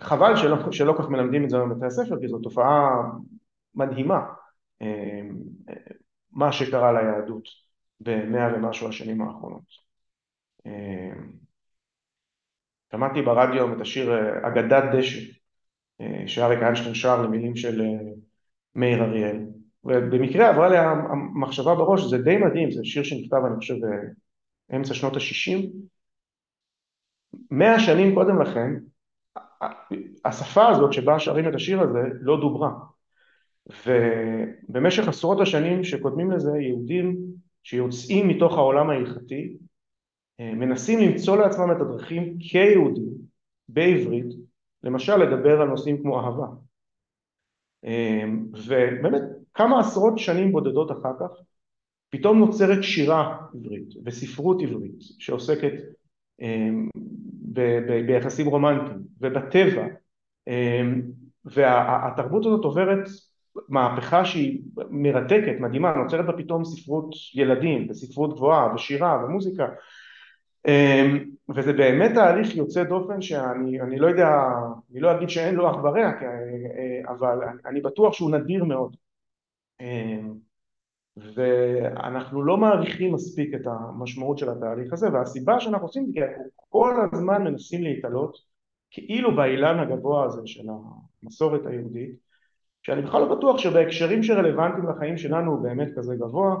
[0.00, 2.88] חבל שלא, שלא כך מלמדים את זה בבתי הספר כי זו תופעה
[3.74, 4.20] מדהימה
[6.32, 7.48] מה שקרה ליהדות
[8.00, 9.86] במאה ומשהו השנים האחרונות.
[12.92, 14.12] שמעתי ברדיו את השיר
[14.42, 15.20] אגדת דשא
[16.26, 17.82] שאריק איינשטיין שר למילים של
[18.74, 19.36] מאיר אריאל.
[19.84, 23.74] ובמקרה עברה לי המחשבה בראש, זה די מדהים, זה שיר שנכתב אני חושב
[24.70, 25.66] באמצע שנות ה-60
[27.50, 28.74] מאה שנים קודם לכן
[30.24, 32.70] השפה הזאת שבה שרים את השיר הזה לא דוברה.
[33.86, 37.16] ובמשך עשרות השנים שקודמים לזה יהודים
[37.62, 39.56] שיוצאים מתוך העולם ההלכתי
[40.38, 43.12] מנסים למצוא לעצמם את הדרכים כיהודים
[43.68, 44.26] בעברית
[44.82, 46.46] למשל לדבר על נושאים כמו אהבה.
[48.52, 49.22] ובאמת
[49.54, 51.30] כמה עשרות שנים בודדות אחר כך
[52.10, 55.72] פתאום נוצרת שירה עברית וספרות עברית שעוסקת
[58.06, 59.86] ביחסים רומנטיים ובטבע.
[61.44, 63.08] והתרבות הזאת עוברת
[63.68, 64.60] מהפכה שהיא
[64.90, 69.66] מרתקת, מדהימה, נוצרת בה פתאום ספרות ילדים וספרות גבוהה ושירה ומוזיקה
[71.56, 74.28] וזה באמת תהליך יוצא דופן שאני לא יודע,
[74.92, 76.10] אני לא אגיד שאין לו אח ורע
[77.08, 78.96] אבל אני בטוח שהוא נדיר מאוד.
[81.34, 86.50] ואנחנו לא מעריכים מספיק את המשמעות של התהליך הזה והסיבה שאנחנו עושים זה כי אנחנו
[86.68, 88.38] כל הזמן מנסים להתעלות
[88.90, 90.64] כאילו באילן הגבוה הזה של
[91.22, 92.10] המסורת היהודית
[92.82, 96.56] שאני בכלל לא בטוח שבהקשרים שרלוונטיים לחיים שלנו הוא באמת כזה גבוה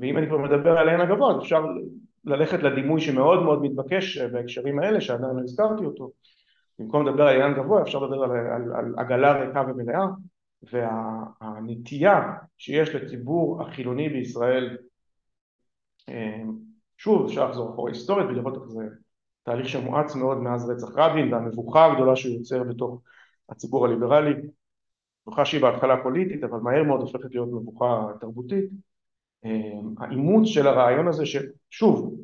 [0.00, 1.64] ואם אני כבר מדבר על העין הגבוה אז אפשר
[2.24, 6.10] ללכת לדימוי שמאוד מאוד מתבקש בהקשרים האלה שעדיין לא הזכרתי אותו.
[6.78, 10.06] במקום לדבר על עניין גבוה אפשר לדבר על, על, על עגלה ריקה ומלאה
[10.72, 14.76] והנטייה שיש לציבור החילוני בישראל
[16.96, 18.84] שוב אפשר לחזור אחורה היסטורית ולראות איך זה
[19.42, 23.00] תהליך שמואץ מאוד מאז רצח רבין והמבוכה הגדולה שהוא יוצר בתוך
[23.48, 24.34] הציבור הליברלי.
[25.26, 28.70] מבוכה שהיא בהתחלה פוליטית אבל מהר מאוד הופכת להיות מבוכה תרבותית
[29.98, 32.14] האימוץ של הרעיון הזה ששוב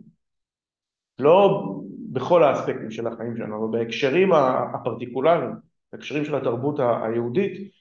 [1.19, 1.65] לא
[2.13, 4.33] בכל האספקטים של החיים שלנו אבל בהקשרים
[4.75, 5.53] הפרטיקולריים
[5.93, 7.73] בהקשרים של התרבות היהודית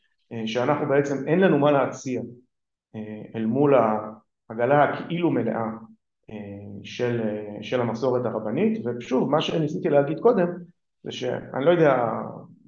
[0.46, 2.22] שאנחנו בעצם אין לנו מה להציע
[3.36, 3.74] אל מול
[4.50, 5.66] העגלה הכאילו מלאה
[6.84, 7.22] של,
[7.62, 8.86] של המסורת הרבנית.
[8.86, 10.48] ושוב מה שניסיתי להגיד קודם
[11.04, 11.98] זה שאני לא יודע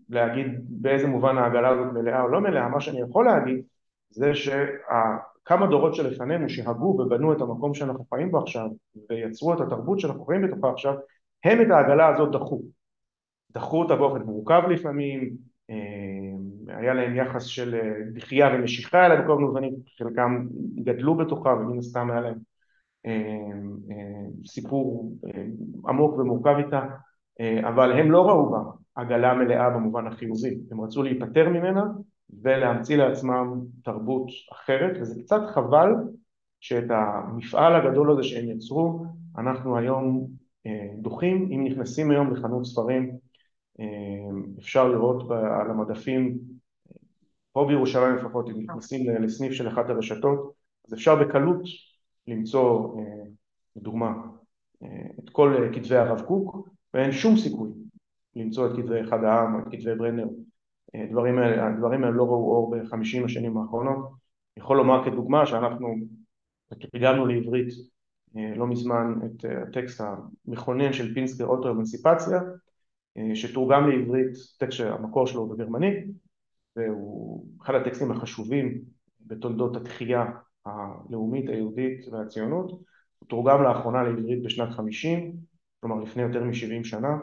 [0.10, 2.70] להגיד באיזה מובן העגלה הזאת מלאה או לא מלאה.
[2.70, 3.62] מה שאני יכול להגיד
[4.10, 4.32] זה
[5.44, 8.68] שכמה דורות שלפנינו שהגו ובנו את המקום שאנחנו חיים בו עכשיו
[9.10, 10.94] ויצרו את התרבות שאנחנו חיים בתוכה עכשיו
[11.44, 12.62] הם את העגלה הזאת דחו.
[13.52, 15.30] דחו אותה באופן מורכב לפעמים
[16.68, 17.80] היה להם יחס של
[18.14, 20.48] דחייה ומשיכה אליה בכל מובנים חלקם
[20.84, 22.38] גדלו בתוכה ומן הסתם היה להם
[24.46, 25.12] סיפור
[25.88, 26.82] עמוק ומורכב איתה
[27.64, 28.60] אבל הם לא ראו בה
[28.96, 30.58] עגלה מלאה במובן החיובי.
[30.72, 31.84] הם רצו להיפטר ממנה
[32.42, 35.90] ולהמציא לעצמם תרבות אחרת וזה קצת חבל
[36.60, 39.06] שאת המפעל הגדול הזה שהם יצרו
[39.38, 40.28] אנחנו היום
[41.02, 41.50] דוחים.
[41.52, 43.18] אם נכנסים היום לחנות ספרים
[44.60, 46.38] אפשר לראות על המדפים
[47.52, 50.54] פה בירושלים לפחות אם נכנסים לסניף של אחת הרשתות
[50.88, 51.62] אז אפשר בקלות
[52.28, 52.96] למצוא
[53.76, 54.14] לדוגמה
[55.20, 57.70] את כל כתבי הרב קוק ואין שום סיכוי
[58.36, 60.28] למצוא את כתבי אחד העם את כתבי ברנר
[60.94, 64.10] הדברים האלה, הדברים האלה לא ראו אור בחמישים השנים האחרונות.
[64.58, 65.96] יכול לומר כדוגמה שאנחנו
[66.80, 67.68] תרגמנו לעברית
[68.56, 70.02] לא מזמן את הטקסט
[70.48, 72.40] המכונן של פינסקר אוטו אמנסיפציה
[73.34, 76.06] שתורגם לעברית, טקסט שהמקור שלו הוא בגרמנית
[76.76, 78.82] והוא אחד הטקסטים החשובים
[79.26, 80.26] בתולדות התחייה
[80.66, 82.72] הלאומית היהודית והציונות.
[83.20, 85.34] הוא תורגם לאחרונה לעברית בשנת חמישים
[85.80, 87.18] כלומר לפני יותר משבעים שנה.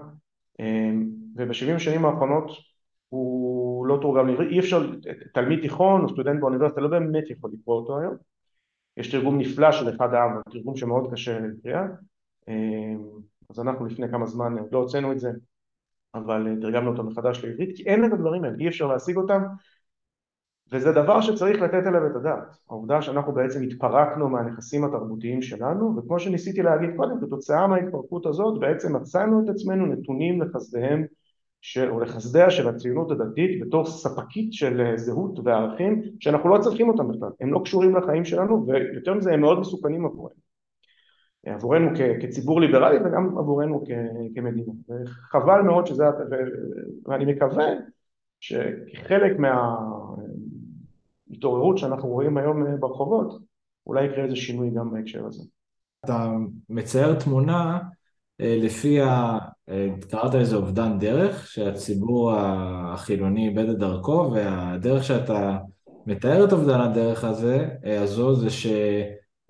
[1.36, 2.50] ובשבעים השנים האחרונות
[3.09, 4.90] הוא לא תורגם לעברית, אי אפשר,
[5.34, 8.14] תלמיד תיכון או סטודנט באוניברסיטה לא באמת יכול לקרוא אותו היום.
[8.96, 11.84] יש תרגום נפלא של אחד העם, תרגום שמאוד קשה לקריאה.
[13.50, 15.30] אז אנחנו לפני כמה זמן לא הוצאנו את זה
[16.16, 19.42] אבל תרגמנו אותו מחדש לעברית כי אין את הדברים האלה, אי אפשר להשיג אותם.
[20.72, 22.57] וזה דבר שצריך לתת עליו את הדעת.
[22.70, 28.96] העובדה שאנחנו בעצם התפרקנו מהנכסים התרבותיים שלנו וכמו שניסיתי להגיד קודם כתוצאה מההתפרקות הזאת בעצם
[28.96, 31.04] מצאנו את עצמנו נתונים לחסדיהם
[31.88, 37.30] או לחסדיה של הציונות הדתית בתור ספקית של זהות וערכים שאנחנו לא צריכים אותם בכלל.
[37.40, 40.46] הם לא קשורים לחיים שלנו ויותר מזה הם מאוד מסוכנים עבורנו.
[41.46, 41.90] עבורנו
[42.20, 43.84] כציבור ליברלי וגם עבורנו
[44.34, 44.72] כמדינה.
[44.88, 46.04] וחבל מאוד שזה
[47.06, 47.66] ואני מקווה
[48.40, 49.36] שכחלק
[51.28, 53.38] מההתעוררות שאנחנו רואים היום ברחובות
[53.86, 55.42] אולי יקרה איזה שינוי גם בהקשר הזה.
[56.04, 56.32] אתה
[56.68, 57.78] מצייר תמונה
[58.41, 59.39] לפיה
[60.11, 65.57] קראת לזה אובדן דרך שהציבור החילוני איבד את דרכו והדרך שאתה
[66.07, 68.66] מתאר את אובדן הדרך הזה הזו זה ש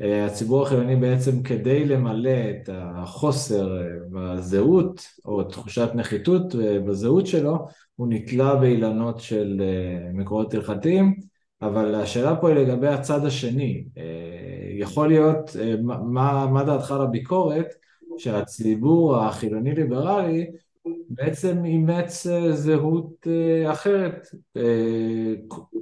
[0.00, 3.68] הציבור החילוני בעצם כדי למלא את החוסר
[4.12, 6.54] בזהות או תחושת נחיתות
[6.86, 7.66] בזהות שלו
[7.96, 9.62] הוא נתלה באילנות של
[10.14, 11.14] מקורות הלכתיים
[11.62, 13.84] אבל השאלה פה היא לגבי הצד השני.
[14.78, 17.66] יכול להיות, מה, מה דעתך על הביקורת
[18.18, 20.46] שהציבור החילוני ליברלי
[21.08, 23.26] בעצם אימץ זהות
[23.66, 24.26] אחרת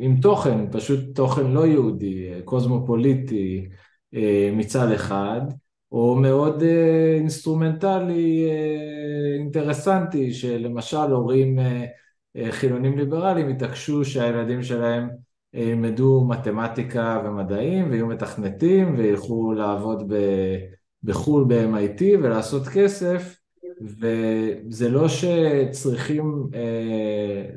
[0.01, 3.69] עם תוכן, פשוט תוכן לא יהודי, קוסמופוליטי
[4.53, 5.41] מצד אחד,
[5.93, 6.63] או מאוד
[7.17, 8.49] אינסטרומנטלי
[9.39, 11.59] אינטרסנטי, שלמשל הורים
[12.51, 15.09] חילונים ליברליים התעקשו שהילדים שלהם
[15.55, 20.13] ילמדו מתמטיקה ומדעים ויהיו מתכנתים וילכו לעבוד
[21.05, 23.41] בחו"ל ב-MIT ולעשות כסף
[23.81, 26.49] וזה לא שצריכים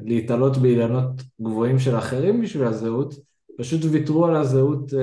[0.03, 3.13] להתעלות באילנות גבוהים של אחרים בשביל הזהות
[3.57, 4.93] פשוט ויתרו על הזהות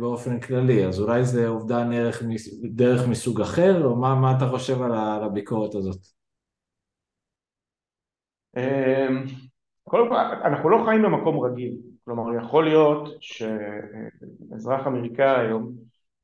[0.00, 2.22] באופן כללי, אז אולי זה אובדן דרך,
[2.62, 5.98] דרך מסוג אחר, או מה, מה אתה חושב על הביקורת הזאת?
[9.84, 15.72] קודם כל, אנחנו לא חיים במקום רגיל, כלומר יכול להיות שאזרח אמריקאי היום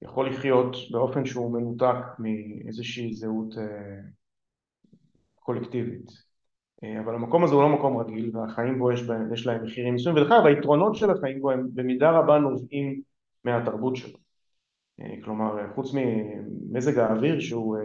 [0.03, 3.55] יכול לחיות באופן שהוא מנותק מאיזושהי זהות
[5.35, 6.31] קולקטיבית.
[7.05, 10.23] אבל המקום הזה הוא לא מקום רגיל והחיים בו יש, בהם, יש להם מחירים מסוימים.
[10.23, 13.01] ודרך אגב היתרונות של החיים בו הם במידה רבה נובעים
[13.45, 14.19] מהתרבות שלו.
[15.25, 17.77] כלומר חוץ ממזג האוויר שהוא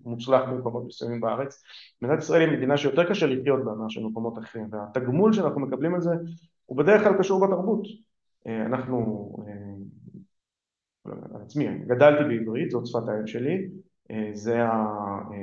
[0.00, 1.62] מוצלח במקומות מסוימים בארץ
[2.02, 4.68] מדינת ישראל היא מדינה שיותר קשה לחיות בה מאשר במקומות אחרים.
[4.70, 6.10] והתגמול שאנחנו מקבלים על זה
[6.66, 7.82] הוא בדרך כלל קשור בתרבות.
[8.46, 9.28] אנחנו
[11.12, 13.68] על עצמי, גדלתי בעברית, זאת שפת האם שלי,
[14.32, 14.86] זה ה,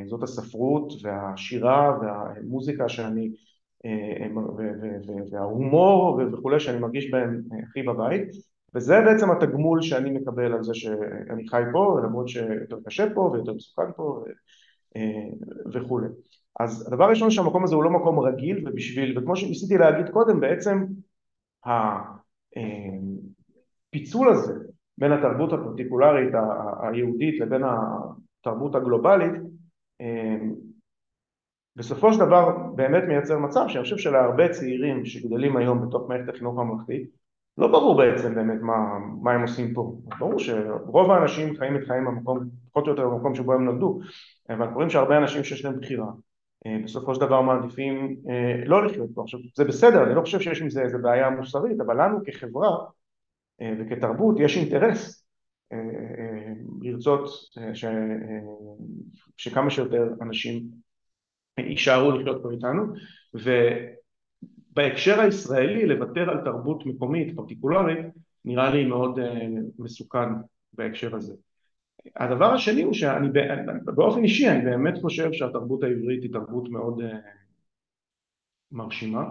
[0.06, 3.32] זאת הספרות והשירה והמוזיקה שאני,
[5.32, 8.28] וההומור וכולי שאני מרגיש בהם הכי בבית.
[8.76, 13.54] וזה בעצם התגמול שאני מקבל על זה שאני חי פה למרות שיותר קשה פה ויותר
[13.54, 14.24] מסוכן פה
[15.74, 16.08] וכולי.
[16.60, 20.86] אז הדבר הראשון שהמקום הזה הוא לא מקום רגיל ובשביל, וכמו שניסיתי להגיד קודם בעצם
[23.94, 24.54] הפיצול הזה
[24.98, 26.34] בין התרבות הפרטיקולרית
[26.82, 29.32] היהודית לבין התרבות הגלובלית
[31.76, 36.60] בסופו של דבר באמת מייצר מצב שאני חושב שלהרבה צעירים שגדלים היום בתוך מערכת החינוך
[36.60, 37.10] הממלכתית
[37.58, 39.96] לא ברור בעצם באמת מה, מה הם עושים פה.
[40.20, 42.40] ברור שרוב האנשים חיים את חיים במקום,
[42.72, 44.00] פחות או יותר במקום שבו הם נולדו
[44.50, 46.08] אבל אנחנו רואים שהרבה אנשים שיש להם בחירה
[46.84, 48.16] בסופו של דבר מעדיפים
[48.66, 49.22] לא לחיות פה.
[49.24, 52.78] עכשיו זה בסדר אני לא חושב שיש עם זה איזה בעיה מוסרית אבל לנו כחברה
[53.62, 55.26] וכתרבות יש אינטרס
[56.82, 57.30] לרצות
[57.74, 57.86] ש...
[59.38, 60.64] שכמה שיותר אנשים
[61.60, 62.84] יישארו לחיות פה איתנו
[64.74, 68.06] ובהקשר הישראלי לוותר על תרבות מקומית פרטיקולרית
[68.46, 69.20] נראה לי מאוד
[69.80, 70.30] מסוכן
[70.74, 71.34] בהקשר הזה.
[72.16, 73.28] הדבר השני הוא שאני
[73.86, 77.02] באופן אישי אני באמת חושב שהתרבות העברית היא תרבות מאוד
[78.72, 79.24] מרשימה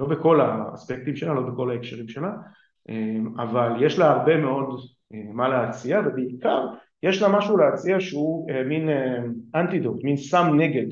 [0.00, 2.32] לא בכל האספקטים שלה, לא בכל ההקשרים שלה,
[3.36, 4.80] אבל יש לה הרבה מאוד
[5.10, 6.66] מה להציע ובעיקר
[7.02, 8.88] יש לה משהו להציע שהוא מין
[9.54, 10.86] אנטידוט, מין סם נגד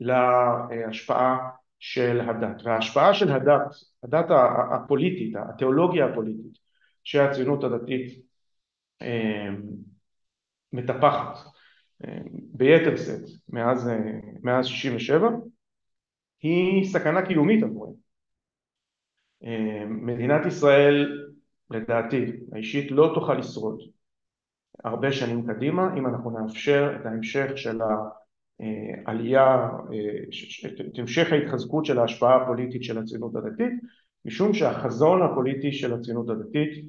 [0.00, 1.38] להשפעה
[1.78, 3.60] של הדת וההשפעה של הדת,
[4.02, 4.26] הדת
[4.72, 6.58] הפוליטית, התיאולוגיה הפוליטית
[7.04, 8.22] שהציונות הדתית
[10.72, 11.38] מטפחת
[12.52, 13.90] ביתר שאת מאז,
[14.42, 15.28] מאז 67
[16.42, 18.07] היא סכנה קיומית עבורנו.
[19.88, 21.26] מדינת ישראל
[21.70, 23.80] לדעתי האישית לא תוכל לשרוד
[24.84, 27.78] הרבה שנים קדימה אם אנחנו נאפשר את ההמשך של
[29.06, 29.68] העלייה,
[30.92, 33.72] את המשך ההתחזקות של ההשפעה הפוליטית של הציונות הדתית
[34.24, 36.84] משום שהחזון הפוליטי של הציונות הדתית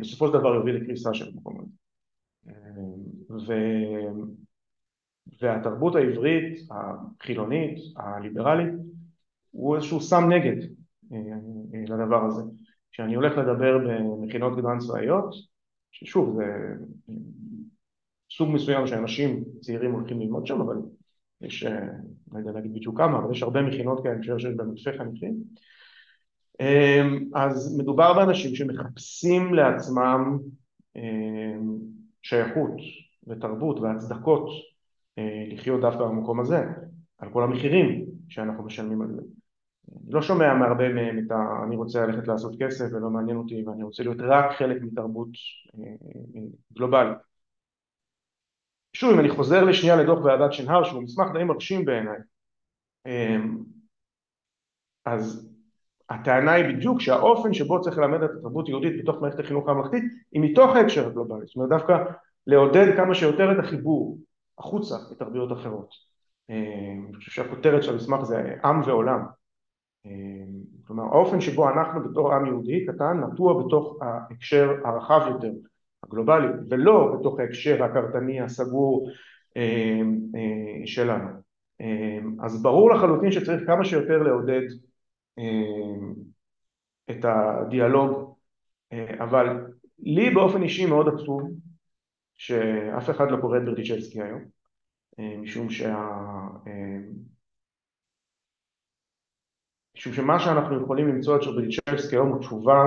[0.00, 1.70] בסופו של דבר יוביל לקריסה של המקום הזה.
[3.30, 3.52] ו...
[5.40, 8.72] והתרבות העברית החילונית, הליברלית,
[9.50, 10.66] הוא איזשהו סם נגד
[11.88, 12.42] לדבר הזה.
[12.92, 15.34] כשאני הולך לדבר במכינות קדם צבאיות,
[15.90, 16.44] ששוב זה
[18.30, 20.76] סוג מסוים שאנשים צעירים הולכים ללמוד שם, אבל
[21.40, 21.64] יש,
[22.32, 25.34] לא יודע להגיד בדיוק כמה, אבל יש הרבה מכינות כאלה שיש בהם אלפי חניכים,
[27.34, 30.38] אז מדובר באנשים שמחפשים לעצמם
[32.22, 32.76] שייכות
[33.26, 34.48] ותרבות והצדקות
[35.52, 36.64] לחיות דווקא במקום הזה,
[37.18, 39.22] על כל המחירים שאנחנו משלמים על זה.
[40.08, 41.64] לא שומע מהרבה מהם את ה...
[41.66, 45.28] אני רוצה ללכת לעשות כסף ולא מעניין אותי ואני רוצה להיות רק חלק מתרבות
[46.72, 47.18] גלובלית.
[48.92, 52.18] שוב, אם אני חוזר לשנייה לדוח ועדת שנהר שהוא מסמך די מרשים בעיניי,
[55.04, 55.54] אז
[56.10, 60.42] הטענה היא בדיוק שהאופן שבו צריך ללמד את התרבות היהודית בתוך מערכת החינוך הממלכתית היא
[60.42, 62.04] מתוך ההקשר הגלובלי, זאת אומרת דווקא
[62.46, 64.18] לעודד כמה שיותר את החיבור
[64.58, 65.90] החוצה לתרבויות אחרות.
[66.48, 69.37] אני חושב שהכותרת של המסמך זה עם ועולם.
[70.86, 75.52] כלומר האופן שבו אנחנו בתור עם יהודי קטן נטוע בתוך ההקשר הרחב יותר
[76.04, 79.10] הגלובלי ולא בתוך ההקשר הקרטני הסגור
[80.84, 81.28] שלנו.
[82.42, 84.62] אז ברור לחלוטין שצריך כמה שיותר לעודד
[87.10, 88.34] את הדיאלוג
[89.18, 89.66] אבל
[89.98, 91.42] לי באופן אישי מאוד עצוב
[92.36, 94.40] שאף אחד לא קורא את ברדיצ'בסקי היום
[95.18, 96.08] משום שה...
[99.98, 102.84] משום שמה שאנחנו יכולים למצוא את ברדיצ'בסקי היום הוא תשובה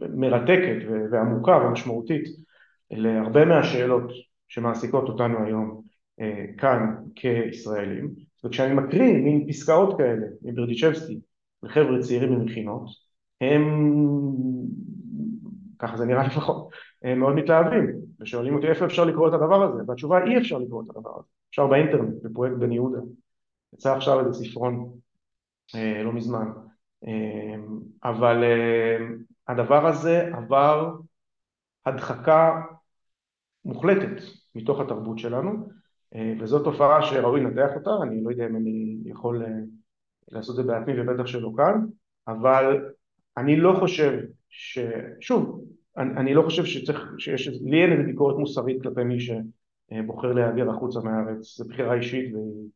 [0.00, 0.76] מרתקת
[1.10, 2.24] ועמוקה ומשמעותית
[2.90, 4.12] להרבה מהשאלות
[4.48, 5.82] שמעסיקות אותנו היום
[6.58, 8.10] כאן כישראלים.
[8.44, 11.20] וכשאני מקריא מין פסקאות כאלה מברדיצ'בסקי
[11.62, 12.84] לחבר'ה צעירים ממכינות
[13.40, 13.62] הם
[15.78, 16.68] ככה זה נראה לפחות,
[17.16, 20.96] מאוד מתלהבים ושואלים אותי איפה אפשר לקרוא את הדבר הזה והתשובה אי אפשר לקרוא את
[20.96, 22.98] הדבר הזה אפשר באינטרנט בפרויקט בן יהודה.
[23.74, 24.90] יצא עכשיו איזה ספרון
[26.04, 26.46] לא מזמן.
[28.04, 28.44] אבל
[29.48, 30.96] הדבר הזה עבר
[31.86, 32.60] הדחקה
[33.64, 34.22] מוחלטת
[34.54, 35.68] מתוך התרבות שלנו
[36.40, 39.44] וזו תופעה שראוי לנתח אותה, אני לא יודע אם אני יכול
[40.28, 41.86] לעשות את זה בעצמי ובטח שלא כאן,
[42.28, 42.84] אבל
[43.36, 44.78] אני לא חושב ש...
[45.20, 45.64] שוב,
[45.96, 50.70] אני, אני לא חושב שצריך, שיש, לי אין איזה ביקורת מוסרית כלפי מי שבוחר להיעדר
[50.70, 52.68] החוצה מהארץ, זו בחירה אישית והיא אה,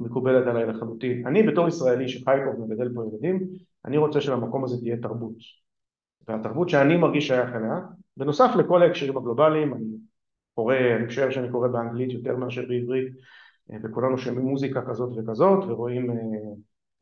[0.00, 1.26] מקובלת עליי לחלוטין.
[1.26, 3.48] אני בתור ישראלי שחי פה ומגדל פה ילדים,
[3.84, 5.34] אני רוצה שלמקום הזה תהיה תרבות.
[6.28, 7.80] והתרבות שאני מרגיש שייך אליה,
[8.16, 9.84] בנוסף לכל ההקשרים הגלובליים, אני
[10.54, 13.12] קורא, אני חושב שאני קורא באנגלית יותר מאשר בעברית,
[13.72, 16.10] אה, וכולנו שומעים מוזיקה כזאת וכזאת, ורואים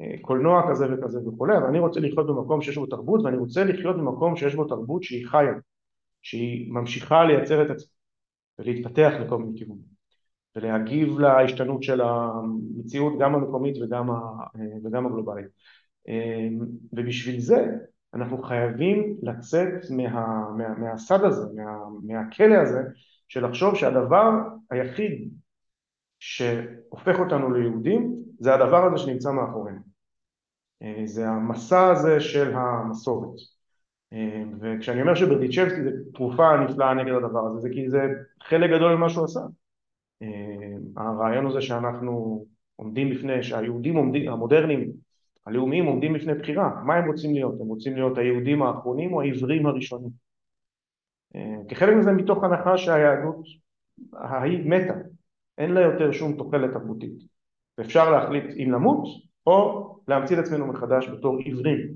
[0.01, 3.65] אה, קולנוע כזה וכזה וכולי, אבל אני רוצה לחיות במקום שיש בו תרבות, ואני רוצה
[3.65, 5.55] לחיות במקום שיש בו תרבות שהיא חיה,
[6.23, 7.93] שהיא ממשיכה לייצר את עצמה
[8.59, 9.96] ולהתפתח לכל מיני כיוונים.
[10.57, 14.21] ולהגיב להשתנות של המציאות גם המקומית וגם, ה,
[14.85, 15.47] וגם הגלובלית.
[16.93, 17.67] ובשביל זה
[18.15, 22.81] אנחנו חייבים לצאת מה, מה, מהסד הזה, מה, מהכלא הזה,
[23.29, 24.31] של לחשוב שהדבר
[24.71, 25.31] היחיד
[26.19, 29.81] שהופך אותנו ליהודים זה הדבר הזה שנמצא מאחורינו.
[31.05, 33.41] זה המסע הזה של המסורת.
[34.61, 38.01] וכשאני אומר שברדיצ'בסקי זה תרופה נפלאה נגד הדבר הזה, זה כי זה
[38.43, 39.41] חלק גדול ממה שהוא עשה.
[40.23, 42.45] אה, הרעיון הזה שאנחנו
[42.77, 44.93] עומדים בפני, שהיהודים עומדים, המודרניים,
[45.47, 47.55] הלאומיים עומדים בפני בחירה, מה הם רוצים להיות?
[47.61, 50.11] הם רוצים להיות היהודים האחרונים או העברים הראשונים?
[51.37, 53.47] אה, כחלק מזה מתוך הנחה שהיהדות
[54.12, 54.95] ההיא מתה,
[55.59, 57.23] אין לה יותר שום תוחלת תרבותית,
[57.79, 59.09] ואפשר להחליט אם למות
[59.47, 61.89] או להמציא את עצמנו מחדש בתור עיוורים,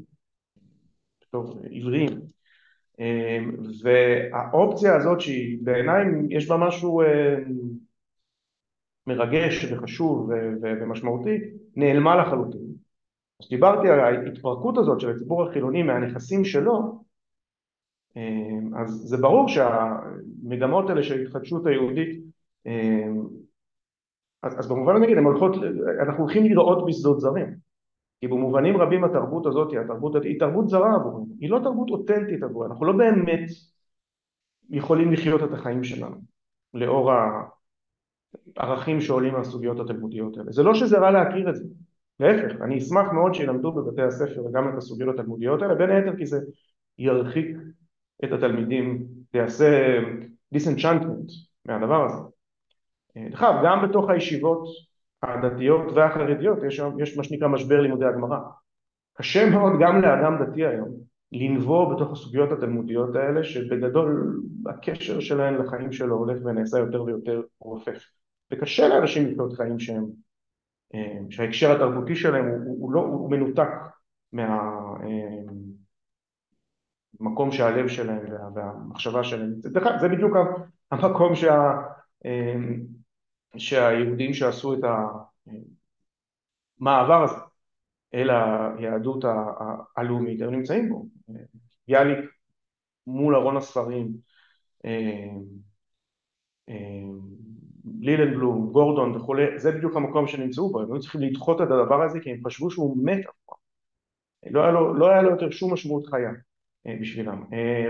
[1.22, 2.20] בתור עבריים.
[3.00, 3.38] אה,
[3.82, 7.02] והאופציה הזאת שהיא בעיניי יש בה משהו
[9.14, 10.30] מרגש וחשוב
[10.62, 11.38] ומשמעותי
[11.76, 12.60] נעלמה לחלוטין.
[13.42, 17.02] אז דיברתי על ההתפרקות הזאת של הציבור החילוני מהנכסים שלו
[18.76, 22.24] אז זה ברור שהמגמות האלה של ההתחדשות היהודית
[24.42, 25.52] אז, אז במובן נגיד הולכות,
[26.02, 27.54] אנחנו הולכים לראות בשדות זרים.
[28.20, 32.72] כי במובנים רבים התרבות הזאת, התרבות, היא תרבות זרה עבורנו, היא לא תרבות אותנטית עבורנו,
[32.72, 33.48] אנחנו לא באמת
[34.70, 36.16] יכולים לחיות את החיים שלנו
[36.74, 37.12] לאור
[38.56, 40.52] ערכים שעולים מהסוגיות התלמודיות האלה.
[40.52, 41.64] זה לא שזה רע להכיר את זה,
[42.20, 46.26] להפך, אני אשמח מאוד שילמדו בבתי הספר גם את הסוגיות התלמודיות האלה, בין היתר כי
[46.26, 46.40] זה
[46.98, 47.56] ירחיק
[48.24, 49.98] את התלמידים, זה יעשה
[50.52, 51.30] דיסנצ'נטמנט
[51.66, 52.18] מהדבר הזה.
[53.30, 54.64] דרך אגב, גם בתוך הישיבות
[55.22, 58.38] הדתיות והחרדיות יש, יש מה שנקרא משבר לימודי הגמרא.
[59.14, 60.88] קשה מאוד גם לאדם דתי היום
[61.32, 68.19] לנבוא בתוך הסוגיות התלמודיות האלה שבגדול הקשר שלהן לחיים שלו הולך ונעשה יותר ויותר רופף.
[68.50, 70.06] וקשה לאנשים לחיות חיים שהם,
[70.94, 73.68] אה, שההקשר התרבותי שלהם הוא, הוא, לא, הוא מנותק
[74.32, 75.10] מהמקום
[77.48, 78.24] אה, שהלב שלהם
[78.54, 79.68] והמחשבה שלהם, זה,
[80.00, 80.36] זה בדיוק
[80.90, 81.72] המקום שה,
[82.26, 82.54] אה,
[83.56, 84.80] שהיהודים שעשו את
[86.80, 87.40] המעבר הזה
[88.14, 89.24] אל היהדות
[89.96, 91.06] הלאומית הם נמצאים בו,
[91.88, 92.18] יאליק
[93.06, 94.12] מול ארון הספרים
[98.00, 102.20] לילנבלום, גורדון וכולי, זה בדיוק המקום שנמצאו בו, הם היו צריכים לדחות את הדבר הזה
[102.20, 103.58] כי הם חשבו שהוא מת אף פעם.
[104.46, 106.30] לא לא היה לו יותר שום משמעות חיה
[106.86, 107.44] אה, בשבילם.
[107.52, 107.88] אה,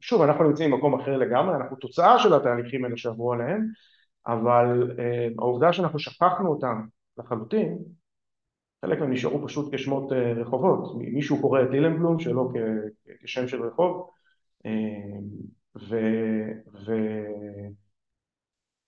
[0.00, 3.66] ושוב, אנחנו נמצאים במקום אחר לגמרי, אנחנו תוצאה של התהליכים האלה שעברו עליהם,
[4.26, 6.86] אבל אה, העובדה שאנחנו שכחנו אותם
[7.18, 7.78] לחלוטין,
[8.84, 10.96] חלק מהם נשארו פשוט כשמות רחובות.
[10.98, 12.52] מישהו קורא את לילנבלום שלו
[13.22, 14.10] כשם של רחוב,
[15.76, 15.96] ו...
[16.86, 16.92] ו...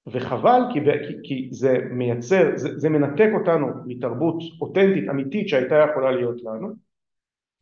[0.07, 6.11] וחבל כי, כי, כי זה מייצר, זה, זה מנתק אותנו מתרבות אותנטית אמיתית שהייתה יכולה
[6.11, 6.69] להיות לנו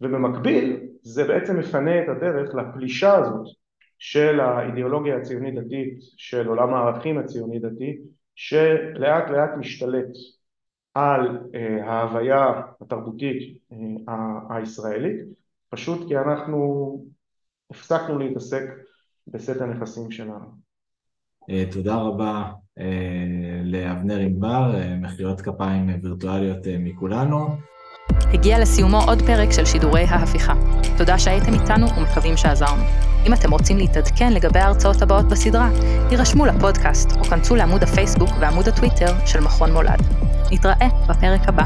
[0.01, 3.47] ובמקביל זה בעצם מפנה את הדרך לפלישה הזאת
[3.99, 7.99] של האידיאולוגיה הציונית דתית, של עולם הערכים הציוני דתי
[8.35, 10.09] שלאט לאט משתלט
[10.95, 13.59] על אה, ההוויה התרבותית
[14.09, 15.17] אה, הישראלית
[15.69, 16.59] פשוט כי אנחנו
[17.71, 18.65] הפסקנו להתעסק
[19.27, 20.68] בסט הנכסים שלנו
[21.71, 22.45] תודה רבה
[22.79, 22.85] אה,
[23.65, 27.49] לאבנר ענבר, אה, מחיאות כפיים וירטואליות מכולנו.
[28.33, 30.55] הגיע לסיומו עוד פרק של שידורי ההפיכה.
[30.99, 32.83] תודה שהייתם איתנו ומקווים שעזרנו.
[33.27, 35.71] אם אתם רוצים להתעדכן לגבי ההרצאות הבאות בסדרה,
[36.11, 40.03] הירשמו לפודקאסט או כנסו לעמוד הפייסבוק ועמוד הטוויטר של מכון מולד.
[40.53, 41.65] נתראה בפרק הבא.